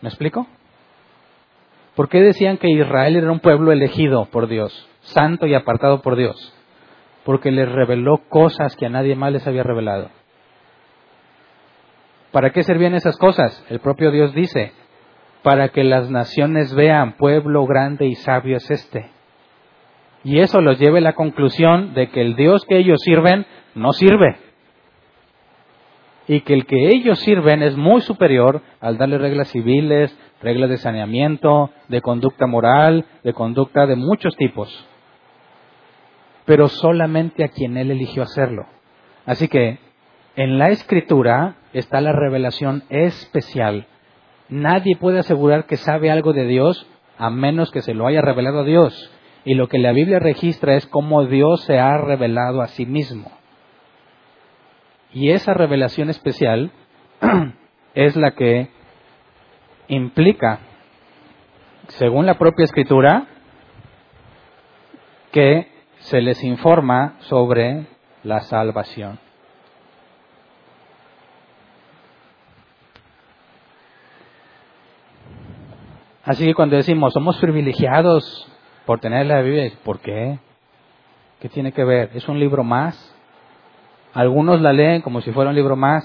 [0.00, 0.46] ¿Me explico?
[1.96, 6.16] ¿Por qué decían que Israel era un pueblo elegido por Dios, santo y apartado por
[6.16, 6.54] Dios?
[7.24, 10.10] Porque les reveló cosas que a nadie más les había revelado.
[12.32, 13.64] ¿Para qué servían esas cosas?
[13.70, 14.72] El propio Dios dice,
[15.42, 19.13] para que las naciones vean, pueblo grande y sabio es este.
[20.24, 23.92] Y eso los lleve a la conclusión de que el Dios que ellos sirven no
[23.92, 24.36] sirve.
[26.26, 30.78] Y que el que ellos sirven es muy superior al darle reglas civiles, reglas de
[30.78, 34.88] saneamiento, de conducta moral, de conducta de muchos tipos.
[36.46, 38.66] Pero solamente a quien Él eligió hacerlo.
[39.26, 39.78] Así que
[40.36, 43.86] en la escritura está la revelación especial.
[44.48, 46.86] Nadie puede asegurar que sabe algo de Dios
[47.18, 49.13] a menos que se lo haya revelado a Dios.
[49.44, 53.30] Y lo que la Biblia registra es cómo Dios se ha revelado a sí mismo.
[55.12, 56.72] Y esa revelación especial
[57.94, 58.68] es la que
[59.88, 60.60] implica,
[61.88, 63.26] según la propia escritura,
[65.30, 65.68] que
[65.98, 67.86] se les informa sobre
[68.22, 69.18] la salvación.
[76.24, 78.50] Así que cuando decimos somos privilegiados
[78.86, 79.70] por tener la Biblia.
[79.84, 80.38] ¿Por qué?
[81.40, 82.10] ¿Qué tiene que ver?
[82.14, 83.14] ¿Es un libro más?
[84.12, 86.04] Algunos la leen como si fuera un libro más.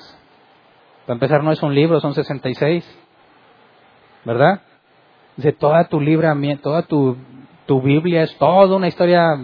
[1.05, 2.99] Para empezar, no es un libro, son 66.
[4.25, 4.61] ¿Verdad?
[5.37, 7.15] Dice, toda tu libra, toda tu,
[7.65, 9.37] tu Biblia es toda una historia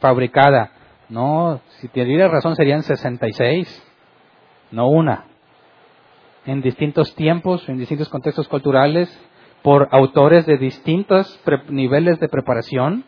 [0.00, 0.72] fabricada.
[1.08, 3.86] No, si te diera razón serían 66,
[4.70, 5.24] no una.
[6.46, 9.08] En distintos tiempos, en distintos contextos culturales,
[9.62, 13.04] por autores de distintos niveles de preparación,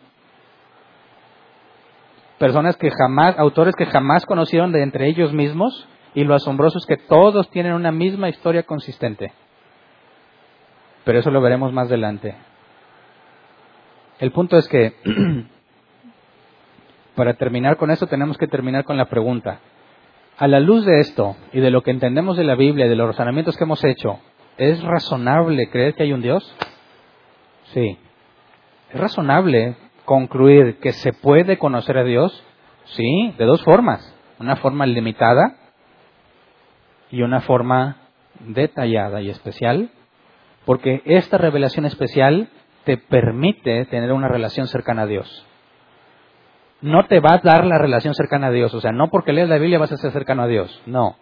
[2.38, 6.86] personas que jamás, autores que jamás conocieron de entre ellos mismos, y lo asombroso es
[6.86, 9.32] que todos tienen una misma historia consistente.
[11.04, 12.34] Pero eso lo veremos más adelante.
[14.18, 14.92] El punto es que,
[17.16, 19.60] para terminar con esto, tenemos que terminar con la pregunta.
[20.36, 22.96] A la luz de esto y de lo que entendemos de la Biblia y de
[22.96, 24.20] los razonamientos que hemos hecho,
[24.58, 26.54] ¿Es razonable creer que hay un Dios?
[27.72, 27.98] Sí.
[28.90, 32.44] ¿Es razonable concluir que se puede conocer a Dios?
[32.84, 34.14] Sí, de dos formas.
[34.38, 35.56] Una forma limitada
[37.10, 37.98] y una forma
[38.40, 39.90] detallada y especial.
[40.64, 42.48] Porque esta revelación especial
[42.84, 45.46] te permite tener una relación cercana a Dios.
[46.80, 48.74] No te va a dar la relación cercana a Dios.
[48.74, 50.82] O sea, no porque lees la Biblia vas a ser cercano a Dios.
[50.84, 51.16] No.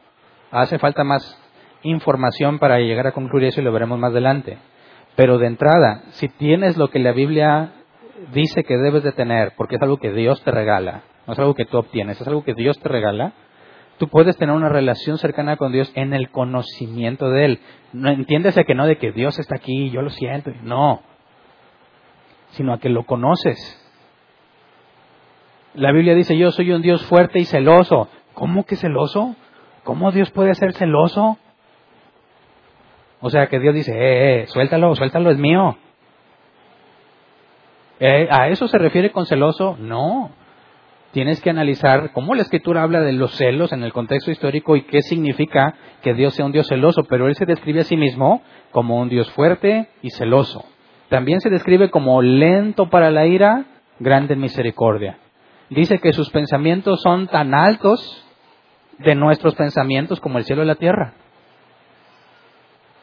[0.51, 1.39] Hace falta más
[1.83, 4.59] información para llegar a concluir eso y lo veremos más adelante.
[5.17, 7.73] Pero de entrada, si tienes lo que la Biblia
[8.33, 11.55] dice que debes de tener, porque es algo que Dios te regala, no es algo
[11.55, 13.33] que tú obtienes, es algo que Dios te regala,
[13.99, 17.61] tú puedes tener una relación cercana con Dios en el conocimiento de Él.
[17.93, 21.03] No entiéndese que no de que Dios está aquí, yo lo siento, no.
[22.51, 23.59] sino a que lo conoces.
[25.75, 28.09] La Biblia dice, yo soy un Dios fuerte y celoso.
[28.35, 29.37] ¿Cómo que celoso?
[29.85, 31.39] ¿Cómo Dios puede ser celoso?
[33.21, 35.77] O sea que Dios dice, eh, eh, suéltalo, suéltalo, es mío.
[37.99, 39.77] Eh, ¿A eso se refiere con celoso?
[39.79, 40.31] No.
[41.13, 44.83] Tienes que analizar cómo la escritura habla de los celos en el contexto histórico y
[44.83, 48.43] qué significa que Dios sea un Dios celoso, pero Él se describe a sí mismo
[48.71, 50.65] como un Dios fuerte y celoso.
[51.09, 53.65] También se describe como lento para la ira,
[53.99, 55.19] grande en misericordia.
[55.69, 58.25] Dice que sus pensamientos son tan altos
[58.99, 61.15] de nuestros pensamientos como el cielo y la tierra.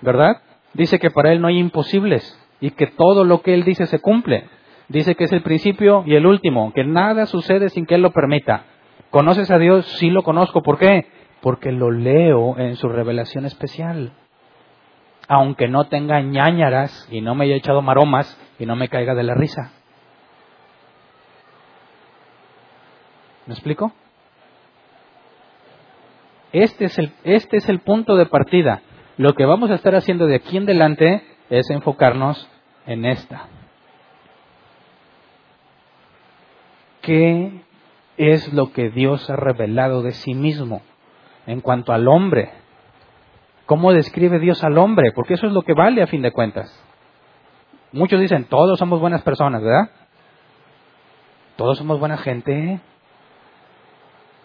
[0.01, 0.41] ¿Verdad?
[0.73, 3.99] Dice que para Él no hay imposibles y que todo lo que Él dice se
[3.99, 4.49] cumple.
[4.89, 8.11] Dice que es el principio y el último, que nada sucede sin que Él lo
[8.11, 8.65] permita.
[9.09, 9.85] ¿Conoces a Dios?
[9.99, 10.61] Sí lo conozco.
[10.61, 11.07] ¿Por qué?
[11.41, 14.13] Porque lo leo en su revelación especial.
[15.27, 19.23] Aunque no tenga ñañaras y no me haya echado maromas y no me caiga de
[19.23, 19.71] la risa.
[23.45, 23.93] ¿Me explico?
[26.51, 28.81] Este es el, este es el punto de partida.
[29.17, 32.47] Lo que vamos a estar haciendo de aquí en adelante es enfocarnos
[32.85, 33.47] en esta.
[37.01, 37.61] ¿Qué
[38.17, 40.81] es lo que Dios ha revelado de sí mismo
[41.47, 42.51] en cuanto al hombre?
[43.65, 45.11] ¿Cómo describe Dios al hombre?
[45.13, 46.71] Porque eso es lo que vale a fin de cuentas.
[47.91, 49.89] Muchos dicen, todos somos buenas personas, ¿verdad?
[51.55, 52.79] Todos somos buena gente.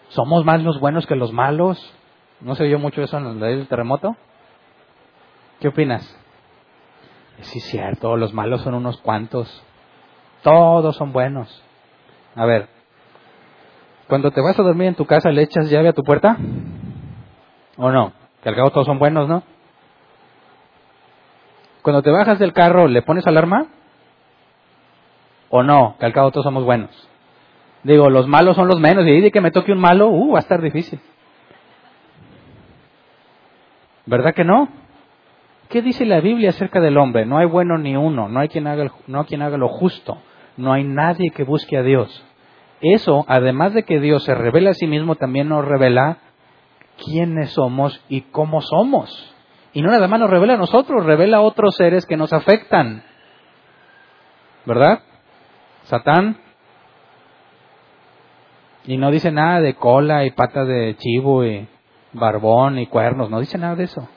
[0.09, 1.93] ¿Somos más los buenos que los malos?
[2.41, 4.17] ¿No se oyó mucho eso en la ley del terremoto?
[5.63, 6.03] ¿Qué opinas?
[7.39, 9.63] Sí, es cierto, los malos son unos cuantos.
[10.41, 11.63] Todos son buenos.
[12.35, 12.67] A ver,
[14.09, 16.35] cuando te vas a dormir en tu casa, ¿le echas llave a tu puerta?
[17.77, 18.11] ¿O no?
[18.41, 19.41] Que al cabo todos son buenos, ¿no?
[21.81, 23.67] Cuando te bajas del carro, ¿le pones alarma?
[25.49, 25.95] ¿O no?
[25.97, 27.07] Que al cabo todos somos buenos.
[27.83, 29.07] Digo, los malos son los menos.
[29.07, 30.99] Y de que me toque un malo, uh, va a estar difícil.
[34.05, 34.82] ¿Verdad que no?
[35.73, 37.25] ¿Qué dice la Biblia acerca del hombre?
[37.25, 40.17] No hay bueno ni uno, no hay quien haga, no hay quien haga lo justo
[40.57, 42.23] no hay nadie que busque a Dios.
[42.81, 46.17] Eso, además de que Dios se revela a sí mismo, también nos revela
[47.03, 49.35] quiénes somos y cómo somos.
[49.73, 53.03] Y no nada más nos revela a nosotros, revela a otros seres que nos afectan.
[54.65, 55.01] ¿Verdad?
[55.83, 56.37] Satán.
[58.85, 61.67] Y no dice nada de cola y patas de chivo y
[62.11, 64.07] barbón y cuernos, no dice nada de eso.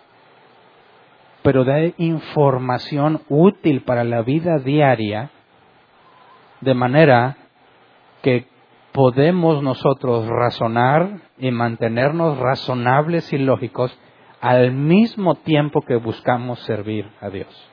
[1.47, 5.30] Pero da información útil para la vida diaria
[6.61, 7.36] de manera
[8.20, 8.49] que
[8.90, 13.97] podemos nosotros razonar y mantenernos razonables y lógicos
[14.40, 17.70] al mismo tiempo que buscamos servir a Dios.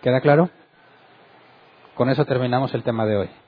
[0.00, 0.48] ¿Queda claro?
[1.94, 3.43] Con eso terminamos el tema de hoy.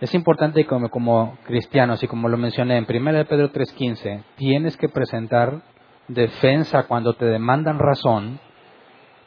[0.00, 4.88] Es importante como, como cristianos, y como lo mencioné en 1 Pedro 3.15, tienes que
[4.88, 5.62] presentar
[6.06, 8.40] defensa cuando te demandan razón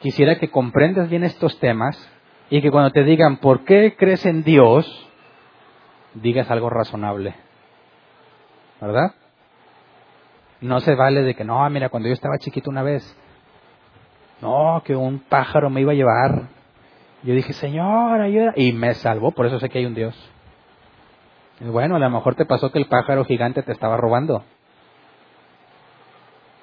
[0.02, 1.96] quisiera que comprendas bien estos temas
[2.50, 4.84] y que cuando te digan por qué crees en Dios,
[6.14, 7.34] digas algo razonable.
[8.80, 9.14] ¿Verdad?
[10.60, 13.16] No se vale de que no, mira, cuando yo estaba chiquito una vez,
[14.42, 16.48] no, que un pájaro me iba a llevar.
[17.22, 18.52] Yo dije, Señor, ayuda.
[18.56, 20.14] Y me salvó, por eso sé que hay un Dios.
[21.70, 24.44] Bueno, a lo mejor te pasó que el pájaro gigante te estaba robando.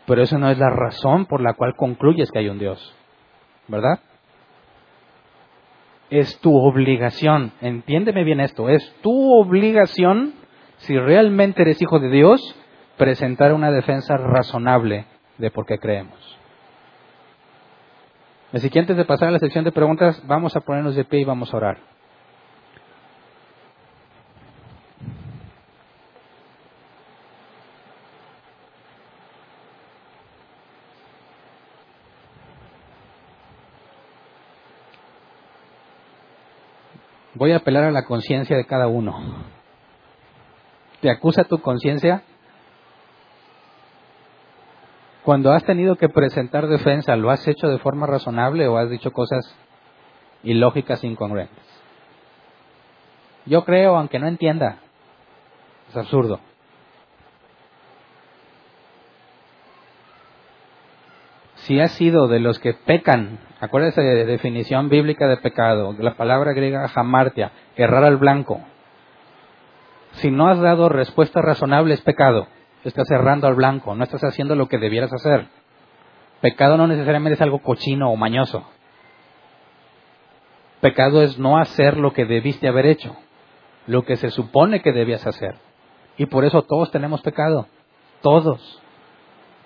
[0.05, 2.95] Pero eso no es la razón por la cual concluyes que hay un Dios.
[3.69, 3.99] ¿verdad?
[6.09, 10.33] Es tu obligación, entiéndeme bien esto, es tu obligación,
[10.79, 12.55] si realmente eres hijo de Dios,
[12.97, 15.05] presentar una defensa razonable
[15.37, 16.17] de por qué creemos.
[18.51, 21.19] Así que antes de pasar a la sección de preguntas, vamos a ponernos de pie
[21.19, 21.77] y vamos a orar.
[37.39, 39.17] Voy a apelar a la conciencia de cada uno.
[41.01, 42.23] ¿Te acusa tu conciencia?
[45.23, 49.11] Cuando has tenido que presentar defensa, ¿lo has hecho de forma razonable o has dicho
[49.11, 49.55] cosas
[50.43, 51.63] ilógicas, incongruentes?
[53.45, 54.79] Yo creo, aunque no entienda,
[55.89, 56.41] es absurdo.
[61.69, 66.53] Si has sido de los que pecan Acuérdese de definición bíblica de pecado, la palabra
[66.53, 68.61] griega jamartia, errar al blanco.
[70.13, 72.47] Si no has dado respuesta razonable es pecado.
[72.83, 75.47] Estás errando al blanco, no estás haciendo lo que debieras hacer.
[76.41, 78.65] Pecado no necesariamente es algo cochino o mañoso.
[80.79, 83.15] Pecado es no hacer lo que debiste haber hecho,
[83.85, 85.55] lo que se supone que debías hacer.
[86.17, 87.67] Y por eso todos tenemos pecado,
[88.21, 88.81] todos,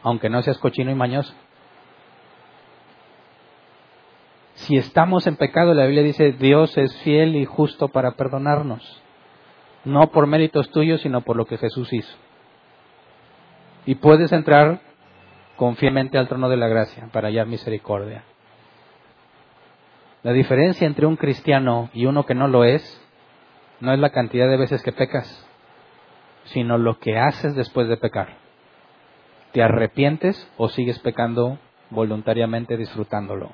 [0.01, 1.33] aunque no seas cochino y mañoso.
[4.55, 9.01] Si estamos en pecado, la Biblia dice, Dios es fiel y justo para perdonarnos,
[9.83, 12.15] no por méritos tuyos, sino por lo que Jesús hizo.
[13.85, 14.79] Y puedes entrar
[15.55, 18.23] confiadamente al trono de la gracia para hallar misericordia.
[20.21, 23.01] La diferencia entre un cristiano y uno que no lo es
[23.81, 25.45] no es la cantidad de veces que pecas,
[26.45, 28.37] sino lo que haces después de pecar.
[29.51, 31.59] ¿Te arrepientes o sigues pecando
[31.89, 33.51] voluntariamente disfrutándolo?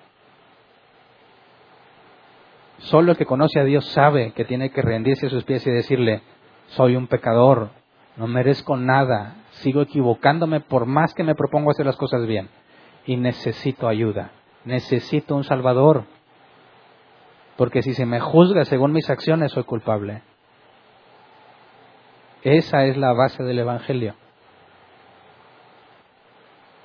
[2.79, 5.71] Solo el que conoce a Dios sabe que tiene que rendirse a sus pies y
[5.71, 6.21] decirle,
[6.67, 7.69] soy un pecador,
[8.15, 12.49] no merezco nada, sigo equivocándome por más que me propongo hacer las cosas bien
[13.05, 14.31] y necesito ayuda,
[14.65, 16.05] necesito un Salvador,
[17.57, 20.21] porque si se me juzga según mis acciones soy culpable.
[22.41, 24.15] Esa es la base del Evangelio.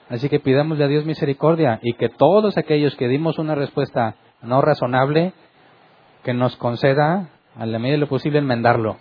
[0.09, 4.61] Así que pidámosle a Dios misericordia y que todos aquellos que dimos una respuesta no
[4.61, 5.33] razonable,
[6.25, 8.97] que nos conceda, a la medida de lo posible, enmendarlo.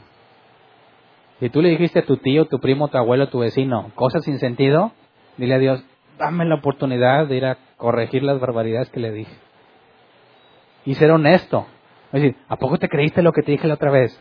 [1.40, 4.40] Si tú le dijiste a tu tío, tu primo, tu abuelo, tu vecino, cosas sin
[4.40, 4.92] sentido,
[5.38, 5.84] dile a Dios,
[6.20, 9.34] dame la oportunidad de ir a corregir las barbaridades que le dije
[10.86, 11.66] y ser honesto.
[12.12, 14.20] Es decir, ¿a poco te creíste lo que te dije la otra vez?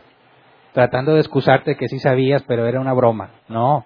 [0.73, 3.31] Tratando de excusarte que sí sabías, pero era una broma.
[3.47, 3.85] No.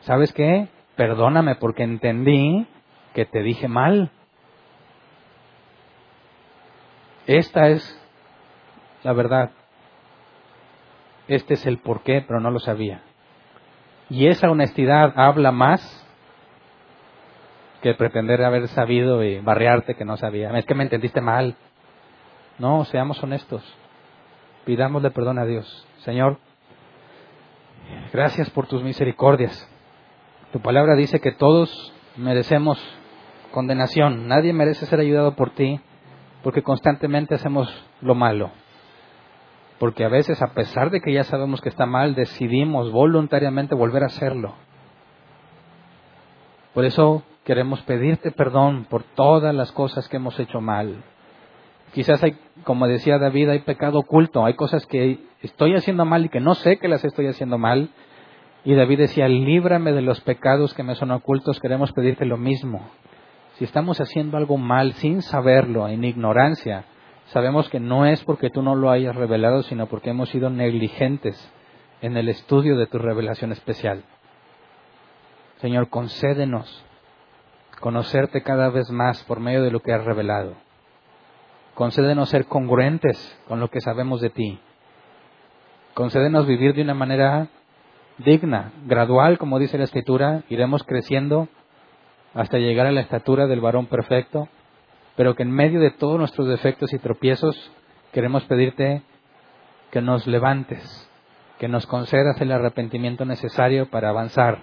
[0.00, 0.68] ¿Sabes qué?
[0.96, 2.66] Perdóname porque entendí
[3.14, 4.10] que te dije mal.
[7.26, 8.03] Esta es
[9.04, 9.50] la verdad.
[11.28, 13.02] Este es el porqué, pero no lo sabía.
[14.10, 16.00] Y esa honestidad habla más
[17.80, 20.50] que pretender haber sabido y barrearte que no sabía.
[20.58, 21.54] Es que me entendiste mal.
[22.58, 23.62] No, seamos honestos.
[24.64, 25.86] Pidámosle perdón a Dios.
[25.98, 26.38] Señor,
[28.12, 29.70] gracias por tus misericordias.
[30.52, 32.78] Tu palabra dice que todos merecemos
[33.50, 34.28] condenación.
[34.28, 35.80] Nadie merece ser ayudado por ti
[36.42, 37.68] porque constantemente hacemos
[38.00, 38.50] lo malo.
[39.78, 44.02] Porque a veces, a pesar de que ya sabemos que está mal, decidimos voluntariamente volver
[44.04, 44.54] a hacerlo.
[46.72, 51.02] Por eso queremos pedirte perdón por todas las cosas que hemos hecho mal.
[51.92, 56.28] Quizás hay, como decía David, hay pecado oculto, hay cosas que estoy haciendo mal y
[56.28, 57.90] que no sé que las estoy haciendo mal.
[58.64, 62.80] Y David decía, líbrame de los pecados que me son ocultos, queremos pedirte lo mismo.
[63.58, 66.86] Si estamos haciendo algo mal sin saberlo, en ignorancia,
[67.34, 71.36] sabemos que no es porque tú no lo hayas revelado, sino porque hemos sido negligentes
[72.00, 74.04] en el estudio de tu revelación especial.
[75.56, 76.84] Señor, concédenos
[77.80, 80.54] conocerte cada vez más por medio de lo que has revelado.
[81.74, 84.60] Concédenos ser congruentes con lo que sabemos de ti.
[85.92, 87.48] Concédenos vivir de una manera
[88.18, 91.48] digna, gradual, como dice la Escritura, iremos creciendo
[92.32, 94.48] hasta llegar a la estatura del varón perfecto,
[95.16, 97.70] pero que en medio de todos nuestros defectos y tropiezos
[98.12, 99.02] queremos pedirte
[99.90, 101.10] que nos levantes,
[101.58, 104.62] que nos concedas el arrepentimiento necesario para avanzar,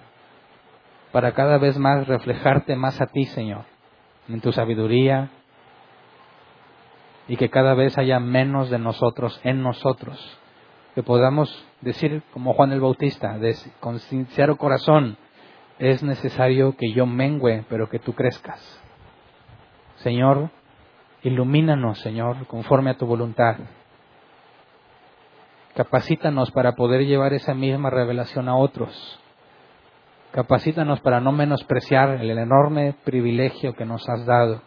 [1.10, 3.64] para cada vez más reflejarte más a ti, Señor,
[4.28, 5.30] en tu sabiduría,
[7.28, 10.38] y que cada vez haya menos de nosotros en nosotros.
[10.94, 13.38] Que podamos decir como Juan el Bautista,
[13.80, 15.16] con sincero corazón,
[15.78, 18.81] es necesario que yo mengüe, pero que tú crezcas.
[20.02, 20.50] Señor,
[21.22, 23.56] ilumínanos, Señor, conforme a tu voluntad.
[25.74, 29.20] Capacítanos para poder llevar esa misma revelación a otros.
[30.32, 34.62] Capacítanos para no menospreciar el enorme privilegio que nos has dado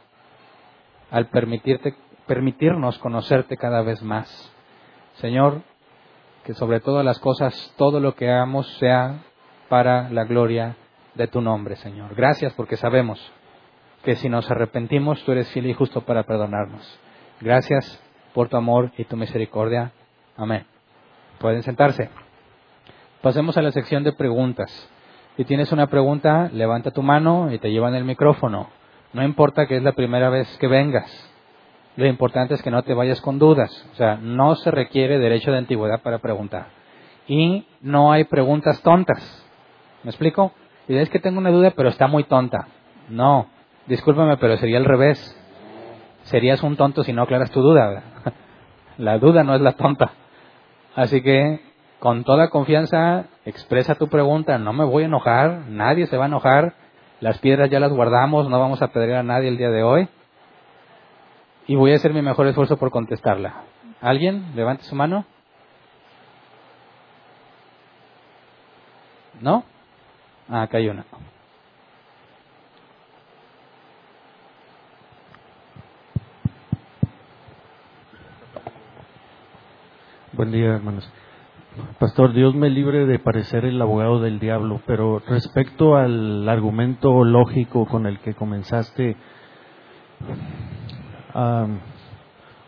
[1.12, 1.96] al permitirte
[2.26, 4.52] permitirnos conocerte cada vez más.
[5.16, 5.62] Señor,
[6.44, 9.24] que sobre todas las cosas, todo lo que hagamos sea
[9.70, 10.76] para la gloria
[11.16, 12.16] de tu nombre, Señor.
[12.16, 13.20] Gracias porque sabemos
[14.06, 17.00] que si nos arrepentimos, tú eres fiel y justo para perdonarnos.
[17.42, 18.02] Gracias
[18.34, 19.92] por tu amor y tu misericordia.
[20.38, 20.66] Amén.
[21.40, 22.10] Pueden sentarse.
[23.22, 24.70] Pasemos a la sección de preguntas.
[25.36, 28.70] Si tienes una pregunta, levanta tu mano y te llevan el micrófono.
[29.12, 31.12] No importa que es la primera vez que vengas.
[31.96, 33.88] Lo importante es que no te vayas con dudas.
[33.92, 36.68] O sea, no se requiere derecho de antigüedad para preguntar.
[37.28, 39.44] Y no hay preguntas tontas.
[40.04, 40.54] ¿Me explico?
[40.88, 42.68] Y es que tengo una duda, pero está muy tonta.
[43.10, 43.48] No,
[43.88, 45.38] discúlpame, pero sería al revés.
[46.24, 48.04] Serías un tonto si no aclaras tu duda.
[48.98, 50.12] La duda no es la tonta.
[50.96, 51.60] Así que,
[52.00, 54.58] con toda confianza, expresa tu pregunta.
[54.58, 56.76] No me voy a enojar, nadie se va a enojar.
[57.20, 60.08] Las piedras ya las guardamos, no vamos a pedir a nadie el día de hoy
[61.68, 63.64] y voy a hacer mi mejor esfuerzo por contestarla.
[64.02, 64.56] ¿Alguien?
[64.56, 65.26] Levante su mano.
[69.42, 69.64] ¿No?
[70.50, 71.06] Ah, acá hay una.
[80.36, 81.10] Buen día, hermanos.
[81.98, 87.86] Pastor, Dios me libre de parecer el abogado del diablo, pero respecto al argumento lógico
[87.86, 89.16] con el que comenzaste,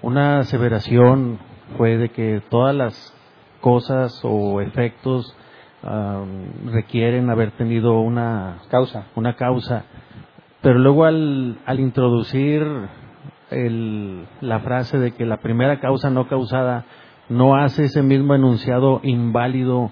[0.01, 1.39] una aseveración
[1.77, 3.13] fue de que todas las
[3.59, 5.35] cosas o efectos
[6.71, 9.07] requieren haber tenido una causa.
[9.15, 9.83] Una causa.
[10.61, 12.65] Pero luego al, al introducir
[13.49, 16.85] el, la frase de que la primera causa no causada
[17.29, 19.91] no hace ese mismo enunciado inválido,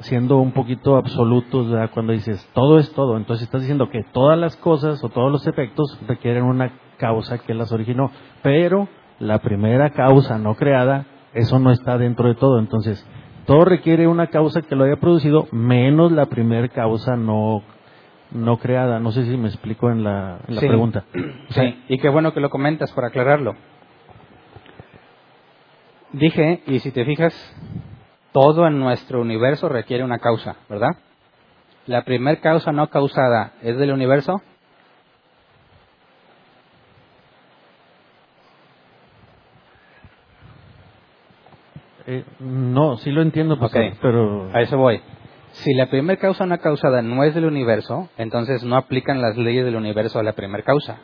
[0.00, 3.16] siendo un poquito absolutos, cuando dices todo es todo.
[3.16, 7.54] Entonces estás diciendo que todas las cosas o todos los efectos requieren una causa que
[7.54, 8.10] las originó,
[8.42, 8.88] pero
[9.18, 12.58] la primera causa no creada, eso no está dentro de todo.
[12.58, 13.06] Entonces,
[13.46, 17.62] todo requiere una causa que lo haya producido, menos la primera causa no
[18.32, 18.98] no creada.
[18.98, 21.04] No sé si me explico en la, pregunta.
[21.50, 23.54] Sí, y qué bueno que lo comentas para aclararlo.
[26.16, 27.34] Dije, y si te fijas,
[28.32, 30.96] todo en nuestro universo requiere una causa, ¿verdad?
[31.84, 34.40] La primer causa no causada es del universo.
[42.06, 43.58] Eh, no, sí lo entiendo,
[44.00, 44.48] pero...
[44.54, 45.02] A eso voy.
[45.52, 49.66] Si la primera causa no causada no es del universo, entonces no aplican las leyes
[49.66, 50.98] del universo a la primera causa.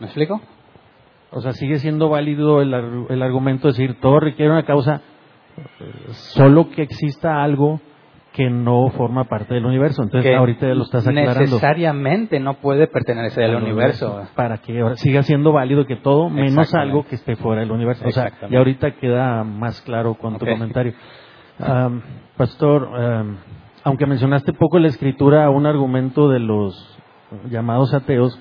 [0.00, 0.40] ¿Me explico?
[1.32, 2.74] O sea, sigue siendo válido el,
[3.08, 5.02] el argumento de decir, todo requiere una causa,
[6.10, 7.80] solo que exista algo
[8.32, 10.02] que no forma parte del universo.
[10.02, 11.40] Entonces, ahorita lo estás aclarando.
[11.40, 14.22] Necesariamente no puede pertenecer al universo.
[14.34, 18.04] Para que siga siendo válido que todo, menos algo que esté fuera del universo.
[18.06, 20.94] O sea, y ahorita queda más claro con tu comentario.
[22.36, 22.88] pastor,
[23.84, 26.98] aunque mencionaste poco la escritura, un argumento de los
[27.48, 28.40] llamados ateos,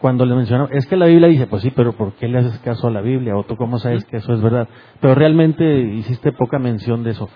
[0.00, 2.58] cuando le mencionó, es que la Biblia dice, pues sí, pero ¿por qué le haces
[2.60, 3.36] caso a la Biblia?
[3.36, 4.68] ¿O tú cómo sabes que eso es verdad?
[5.00, 7.28] Pero realmente hiciste poca mención de eso.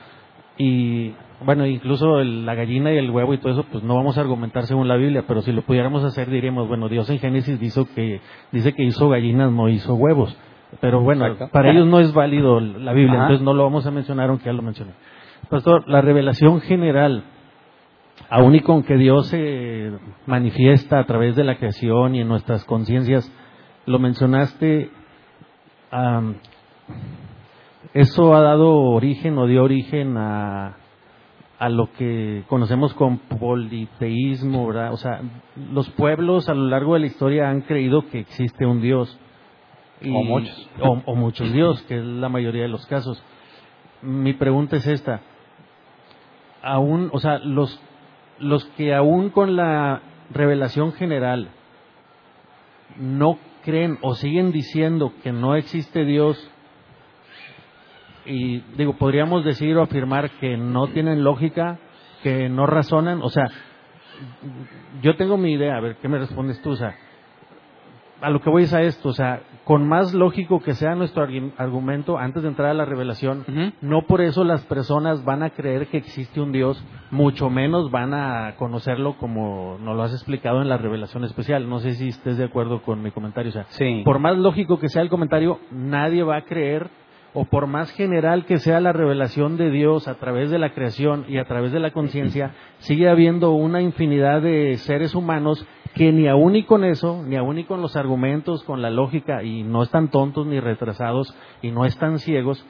[0.58, 1.14] Y
[1.44, 4.66] bueno, incluso la gallina y el huevo y todo eso, pues no vamos a argumentar
[4.66, 8.20] según la Biblia, pero si lo pudiéramos hacer diríamos, bueno, Dios en Génesis dice que,
[8.52, 10.36] dice que hizo gallinas, no hizo huevos.
[10.80, 14.28] Pero bueno, para ellos no es válido la Biblia, entonces no lo vamos a mencionar
[14.28, 14.92] aunque ya lo mencioné.
[15.48, 17.24] Pastor, la revelación general
[18.28, 19.92] aún y con que Dios se
[20.26, 23.30] manifiesta a través de la creación y en nuestras conciencias,
[23.86, 24.90] lo mencionaste,
[27.94, 30.76] eso ha dado origen o dio origen a,
[31.58, 34.92] a lo que conocemos como politeísmo, ¿verdad?
[34.92, 35.22] O sea,
[35.72, 39.18] los pueblos a lo largo de la historia han creído que existe un Dios.
[40.02, 40.70] o muchos.
[40.80, 43.22] o muchos Dios, que es la mayoría de los casos.
[44.02, 45.22] Mi pregunta es esta.
[46.62, 47.80] Aún, o sea, los
[48.40, 51.50] los que aún con la revelación general
[52.98, 56.50] no creen o siguen diciendo que no existe Dios
[58.24, 61.78] y digo, podríamos decir o afirmar que no tienen lógica,
[62.22, 63.48] que no razonan, o sea,
[65.02, 66.70] yo tengo mi idea, a ver, ¿qué me respondes tú?
[66.70, 66.94] O sea,
[68.20, 71.28] a lo que voy es a esto, o sea, con más lógico que sea nuestro
[71.58, 73.44] argumento antes de entrar a la revelación,
[73.82, 78.14] no por eso las personas van a creer que existe un Dios, mucho menos van
[78.14, 81.68] a conocerlo como nos lo has explicado en la revelación especial.
[81.68, 83.50] No sé si estés de acuerdo con mi comentario.
[83.50, 83.66] O sea,
[84.06, 86.88] por más lógico que sea el comentario, nadie va a creer
[87.34, 91.26] o por más general que sea la revelación de Dios a través de la creación
[91.28, 96.28] y a través de la conciencia, sigue habiendo una infinidad de seres humanos que ni
[96.28, 99.82] aún y con eso, ni aún y con los argumentos, con la lógica, y no
[99.82, 102.64] están tontos ni retrasados y no están ciegos,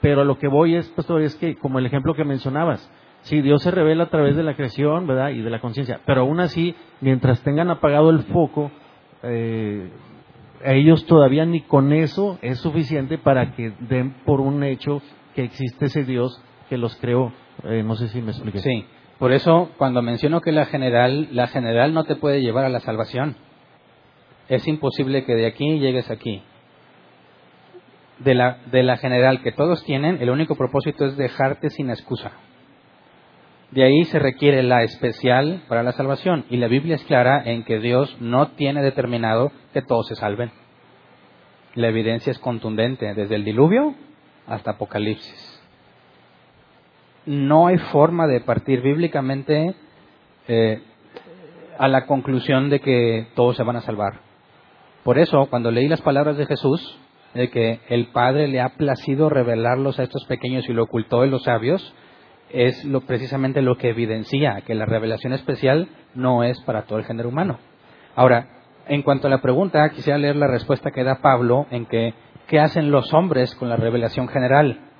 [0.00, 2.90] pero lo que voy es, pastor, es que como el ejemplo que mencionabas,
[3.22, 5.30] sí, Dios se revela a través de la creación, ¿verdad?
[5.30, 8.70] Y de la conciencia, pero aún así, mientras tengan apagado el foco,
[9.22, 9.90] eh,
[10.64, 15.02] ellos todavía ni con eso es suficiente para que den por un hecho
[15.34, 17.32] que existe ese Dios que los creó.
[17.64, 18.58] Eh, no sé si me expliqué.
[18.58, 18.84] Sí,
[19.18, 22.80] por eso cuando menciono que la general, la general no te puede llevar a la
[22.80, 23.36] salvación.
[24.48, 26.42] Es imposible que de aquí llegues aquí.
[28.18, 32.32] De la, de la general que todos tienen, el único propósito es dejarte sin excusa.
[33.72, 36.44] De ahí se requiere la especial para la salvación.
[36.50, 40.52] Y la Biblia es clara en que Dios no tiene determinado que todos se salven.
[41.74, 43.94] La evidencia es contundente, desde el diluvio
[44.46, 45.51] hasta Apocalipsis.
[47.26, 49.74] No hay forma de partir bíblicamente
[50.48, 50.82] eh,
[51.78, 54.20] a la conclusión de que todos se van a salvar.
[55.04, 56.98] Por eso, cuando leí las palabras de Jesús,
[57.34, 61.30] de que el Padre le ha placido revelarlos a estos pequeños y lo ocultó en
[61.30, 61.94] los sabios,
[62.50, 67.04] es lo, precisamente lo que evidencia que la revelación especial no es para todo el
[67.04, 67.58] género humano.
[68.14, 68.48] Ahora,
[68.86, 72.14] en cuanto a la pregunta, quisiera leer la respuesta que da Pablo en que
[72.46, 74.91] ¿qué hacen los hombres con la revelación general?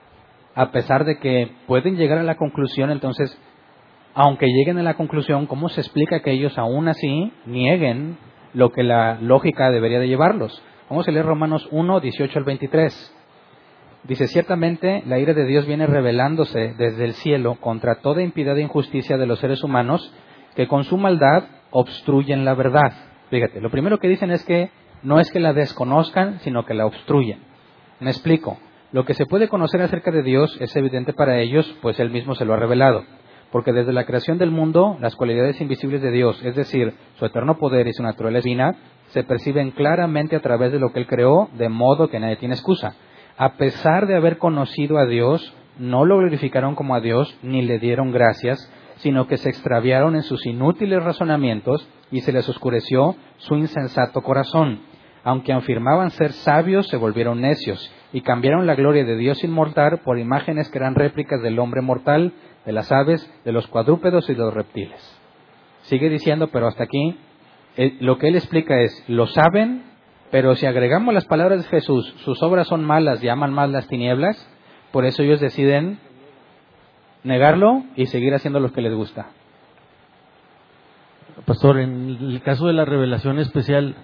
[0.55, 3.37] A pesar de que pueden llegar a la conclusión, entonces,
[4.15, 8.19] aunque lleguen a la conclusión, ¿cómo se explica que ellos aún así nieguen
[8.53, 10.63] lo que la lógica debería de llevarlos?
[10.91, 13.17] Vamos a leer Romanos 1, 18 al 23.
[14.05, 18.63] Dice, ciertamente la ira de Dios viene revelándose desde el cielo contra toda impiedad e
[18.63, 20.13] injusticia de los seres humanos
[20.57, 22.93] que con su maldad obstruyen la verdad.
[23.31, 24.71] Fíjate, lo primero que dicen es que
[25.03, 27.41] no es que la desconozcan, sino que la obstruyen.
[28.01, 28.59] Me explico.
[28.93, 32.35] Lo que se puede conocer acerca de Dios es evidente para ellos, pues Él mismo
[32.35, 33.05] se lo ha revelado.
[33.51, 37.59] Porque desde la creación del mundo, las cualidades invisibles de Dios, es decir, su eterno
[37.59, 38.77] poder y su naturaleza divina,
[39.09, 42.55] se perciben claramente a través de lo que Él creó, de modo que nadie tiene
[42.55, 42.95] excusa
[43.37, 47.79] a pesar de haber conocido a Dios, no lo glorificaron como a Dios ni le
[47.79, 53.57] dieron gracias, sino que se extraviaron en sus inútiles razonamientos y se les oscureció su
[53.57, 54.81] insensato corazón.
[55.25, 60.19] Aunque afirmaban ser sabios, se volvieron necios y cambiaron la gloria de Dios inmortal por
[60.19, 62.33] imágenes que eran réplicas del hombre mortal,
[62.65, 65.19] de las aves, de los cuadrúpedos y de los reptiles.
[65.83, 67.17] Sigue diciendo, pero hasta aquí,
[67.77, 69.85] eh, lo que él explica es, lo saben,
[70.31, 73.89] pero si agregamos las palabras de Jesús, sus obras son malas y aman más las
[73.89, 74.49] tinieblas,
[74.93, 75.99] por eso ellos deciden
[77.25, 79.29] negarlo y seguir haciendo lo que les gusta.
[81.47, 83.97] Pastor, en el caso de la revelación especial,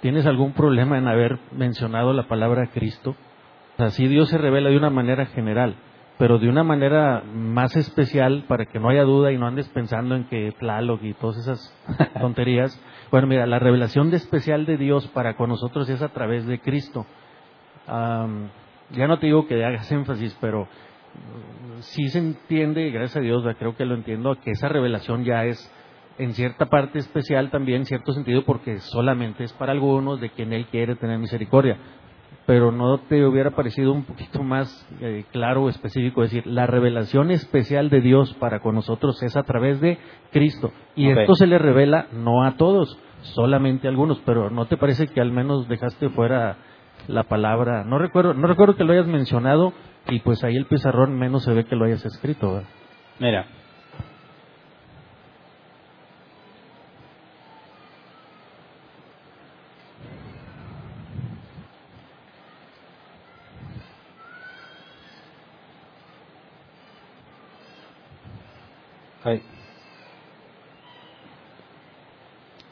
[0.00, 3.16] ¿tienes algún problema en haber mencionado la palabra Cristo?
[3.78, 5.76] O si Dios se revela de una manera general,
[6.18, 10.14] pero de una manera más especial para que no haya duda y no andes pensando
[10.14, 11.74] en que Tlaloc y todas esas
[12.20, 12.80] tonterías.
[13.10, 16.58] Bueno, mira, la revelación de especial de Dios para con nosotros es a través de
[16.60, 17.06] Cristo.
[17.86, 23.44] ya no te digo que hagas énfasis, pero mm, sí se entiende, gracias a Dios,
[23.58, 25.70] creo que lo entiendo, que esa revelación ya es
[26.18, 30.52] en cierta parte especial también, en cierto sentido, porque solamente es para algunos de quien
[30.52, 31.78] Él quiere tener misericordia.
[32.46, 37.32] Pero no te hubiera parecido un poquito más eh, claro o específico decir, la revelación
[37.32, 39.98] especial de Dios para con nosotros es a través de
[40.30, 40.72] Cristo.
[40.94, 45.08] Y esto se le revela no a todos, solamente a algunos, pero ¿no te parece
[45.08, 46.56] que al menos dejaste fuera
[47.08, 47.82] la palabra?
[47.84, 49.72] No recuerdo, no recuerdo que lo hayas mencionado
[50.08, 52.62] y pues ahí el pizarrón menos se ve que lo hayas escrito.
[53.18, 53.46] Mira.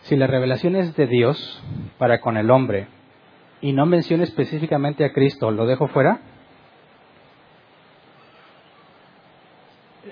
[0.02, 1.62] Si la revelación es de Dios
[1.98, 2.88] para con el hombre
[3.60, 6.20] y no menciona específicamente a Cristo, ¿lo dejo fuera?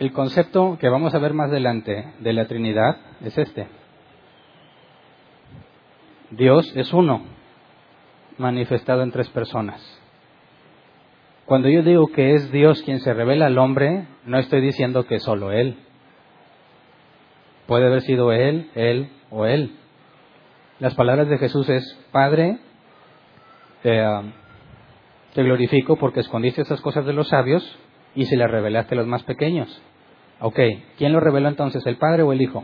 [0.00, 3.68] El concepto que vamos a ver más adelante de la Trinidad es este.
[6.30, 7.22] Dios es uno,
[8.38, 10.00] manifestado en tres personas.
[11.44, 15.16] Cuando yo digo que es Dios quien se revela al hombre, no estoy diciendo que
[15.16, 15.76] es solo Él.
[17.72, 19.74] Puede haber sido Él, Él o Él.
[20.78, 22.58] Las palabras de Jesús es, Padre,
[23.82, 24.30] um,
[25.32, 27.78] te glorifico porque escondiste esas cosas de los sabios
[28.14, 29.80] y se las revelaste a los más pequeños.
[30.40, 30.60] Ok,
[30.98, 32.62] ¿quién lo reveló entonces, el Padre o el Hijo?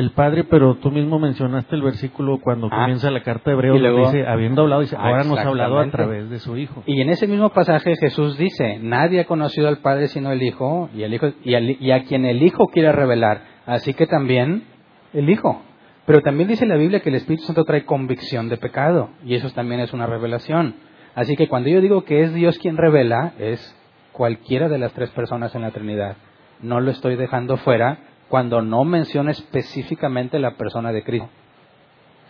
[0.00, 3.78] El Padre, pero tú mismo mencionaste el versículo cuando ah, comienza la carta de Hebreos,
[3.78, 6.82] y dice, habiendo hablado, dice, ahora nos ha hablado a través de su Hijo.
[6.86, 10.88] Y en ese mismo pasaje Jesús dice, nadie ha conocido al Padre sino el Hijo,
[10.94, 14.64] y, el hijo, y a quien el Hijo quiere revelar, así que también
[15.12, 15.60] el Hijo.
[16.06, 19.50] Pero también dice la Biblia que el Espíritu Santo trae convicción de pecado y eso
[19.50, 20.76] también es una revelación.
[21.14, 23.76] Así que cuando yo digo que es Dios quien revela, es
[24.12, 26.16] cualquiera de las tres personas en la Trinidad.
[26.62, 27.98] No lo estoy dejando fuera
[28.30, 31.28] cuando no menciona específicamente la persona de Cristo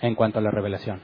[0.00, 1.00] en cuanto a la revelación.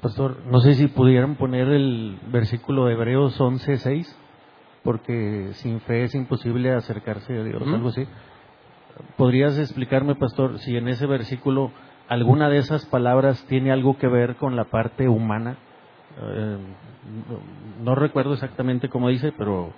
[0.00, 4.16] Pastor, no sé si pudieran poner el versículo de Hebreos 11:6,
[4.82, 8.06] porque sin fe es imposible acercarse a Dios, algo así.
[9.16, 11.72] ¿Podrías explicarme, pastor, si en ese versículo
[12.08, 15.58] alguna de esas palabras tiene algo que ver con la parte humana?
[16.20, 16.58] Eh,
[17.82, 19.72] no, recuerdo exactamente cómo dice, pero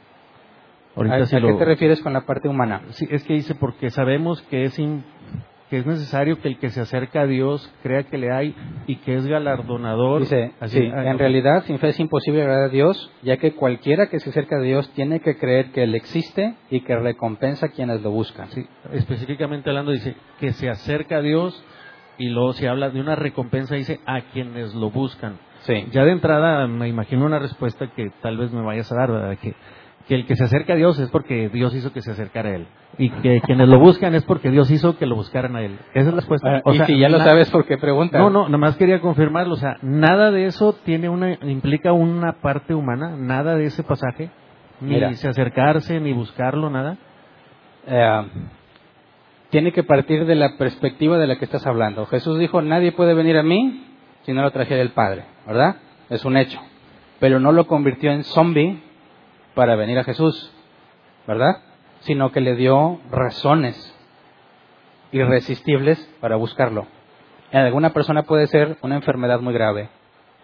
[0.96, 2.82] ahorita ¿A, ¿a qué te refieres con la parte humana?
[2.90, 4.76] Sí, es que dice porque sabemos que es
[5.70, 8.56] que es necesario que el que se acerca a Dios crea que le hay
[8.88, 10.22] y que es galardonador.
[10.22, 13.52] Dice, Así- sí, ah, en realidad sin fe es imposible agradar a Dios, ya que
[13.54, 17.66] cualquiera que se acerca a Dios tiene que creer que Él existe y que recompensa
[17.66, 18.48] a quienes lo buscan.
[18.50, 21.64] Sí, específicamente hablando dice que se acerca a Dios
[22.18, 25.38] y luego se habla de una recompensa dice a quienes lo buscan.
[25.60, 25.86] Sí.
[25.92, 29.38] Ya de entrada me imagino una respuesta que tal vez me vayas a dar, ¿verdad?
[29.40, 29.54] Que,
[30.08, 32.54] que el que se acerca a Dios es porque Dios hizo que se acercara a
[32.56, 32.66] Él.
[32.98, 35.78] Y que quienes lo buscan es porque Dios hizo que lo buscaran a Él.
[35.94, 36.56] Esa es la respuesta.
[36.56, 38.20] Ah, O y si ya lo sabes, ¿por qué preguntas?
[38.20, 39.54] No, no, nada más quería confirmarlo.
[39.54, 44.30] O sea, nada de eso tiene una, implica una parte humana, nada de ese pasaje.
[44.80, 45.12] Ni Mira.
[45.14, 46.96] se acercarse, ni buscarlo, nada.
[47.86, 48.22] Eh,
[49.50, 52.06] tiene que partir de la perspectiva de la que estás hablando.
[52.06, 53.84] Jesús dijo, nadie puede venir a mí
[54.22, 55.76] si no lo trajera el Padre, ¿verdad?
[56.08, 56.58] Es un hecho.
[57.18, 58.82] Pero no lo convirtió en zombie
[59.60, 60.50] para venir a Jesús,
[61.26, 61.58] ¿verdad?
[62.00, 63.94] Sino que le dio razones
[65.12, 66.86] irresistibles para buscarlo.
[67.52, 69.90] En alguna persona puede ser una enfermedad muy grave,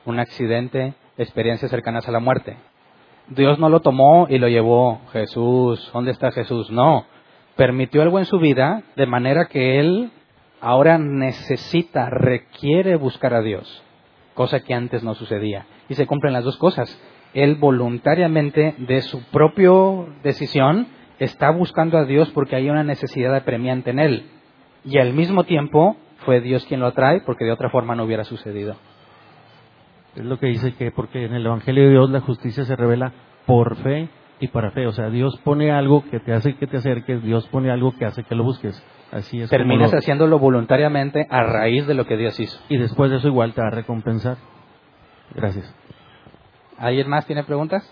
[0.04, 2.58] un accidente, experiencias cercanas a la muerte.
[3.28, 5.00] Dios no lo tomó y lo llevó.
[5.14, 6.70] Jesús, ¿dónde está Jesús?
[6.70, 7.06] No.
[7.56, 10.10] Permitió algo en su vida de manera que él
[10.60, 13.82] ahora necesita, requiere buscar a Dios,
[14.34, 15.64] cosa que antes no sucedía.
[15.88, 17.00] Y se cumplen las dos cosas.
[17.36, 19.70] Él voluntariamente, de su propia
[20.22, 20.86] decisión,
[21.18, 24.26] está buscando a Dios porque hay una necesidad apremiante en él.
[24.84, 28.24] Y al mismo tiempo fue Dios quien lo atrae porque de otra forma no hubiera
[28.24, 28.76] sucedido.
[30.14, 33.12] Es lo que dice que porque en el Evangelio de Dios la justicia se revela
[33.44, 34.08] por fe
[34.40, 34.86] y para fe.
[34.86, 38.06] O sea, Dios pone algo que te hace que te acerques, Dios pone algo que
[38.06, 38.82] hace que lo busques.
[39.12, 39.50] Así es.
[39.50, 42.58] Terminas lo- haciéndolo voluntariamente a raíz de lo que Dios hizo.
[42.68, 44.36] Y después de eso igual te va a recompensar.
[45.34, 45.74] Gracias.
[46.78, 47.82] ¿Alguien más tiene preguntas?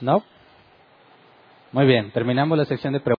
[0.00, 0.22] ¿No?
[1.72, 3.18] Muy bien, terminamos la sección de preguntas.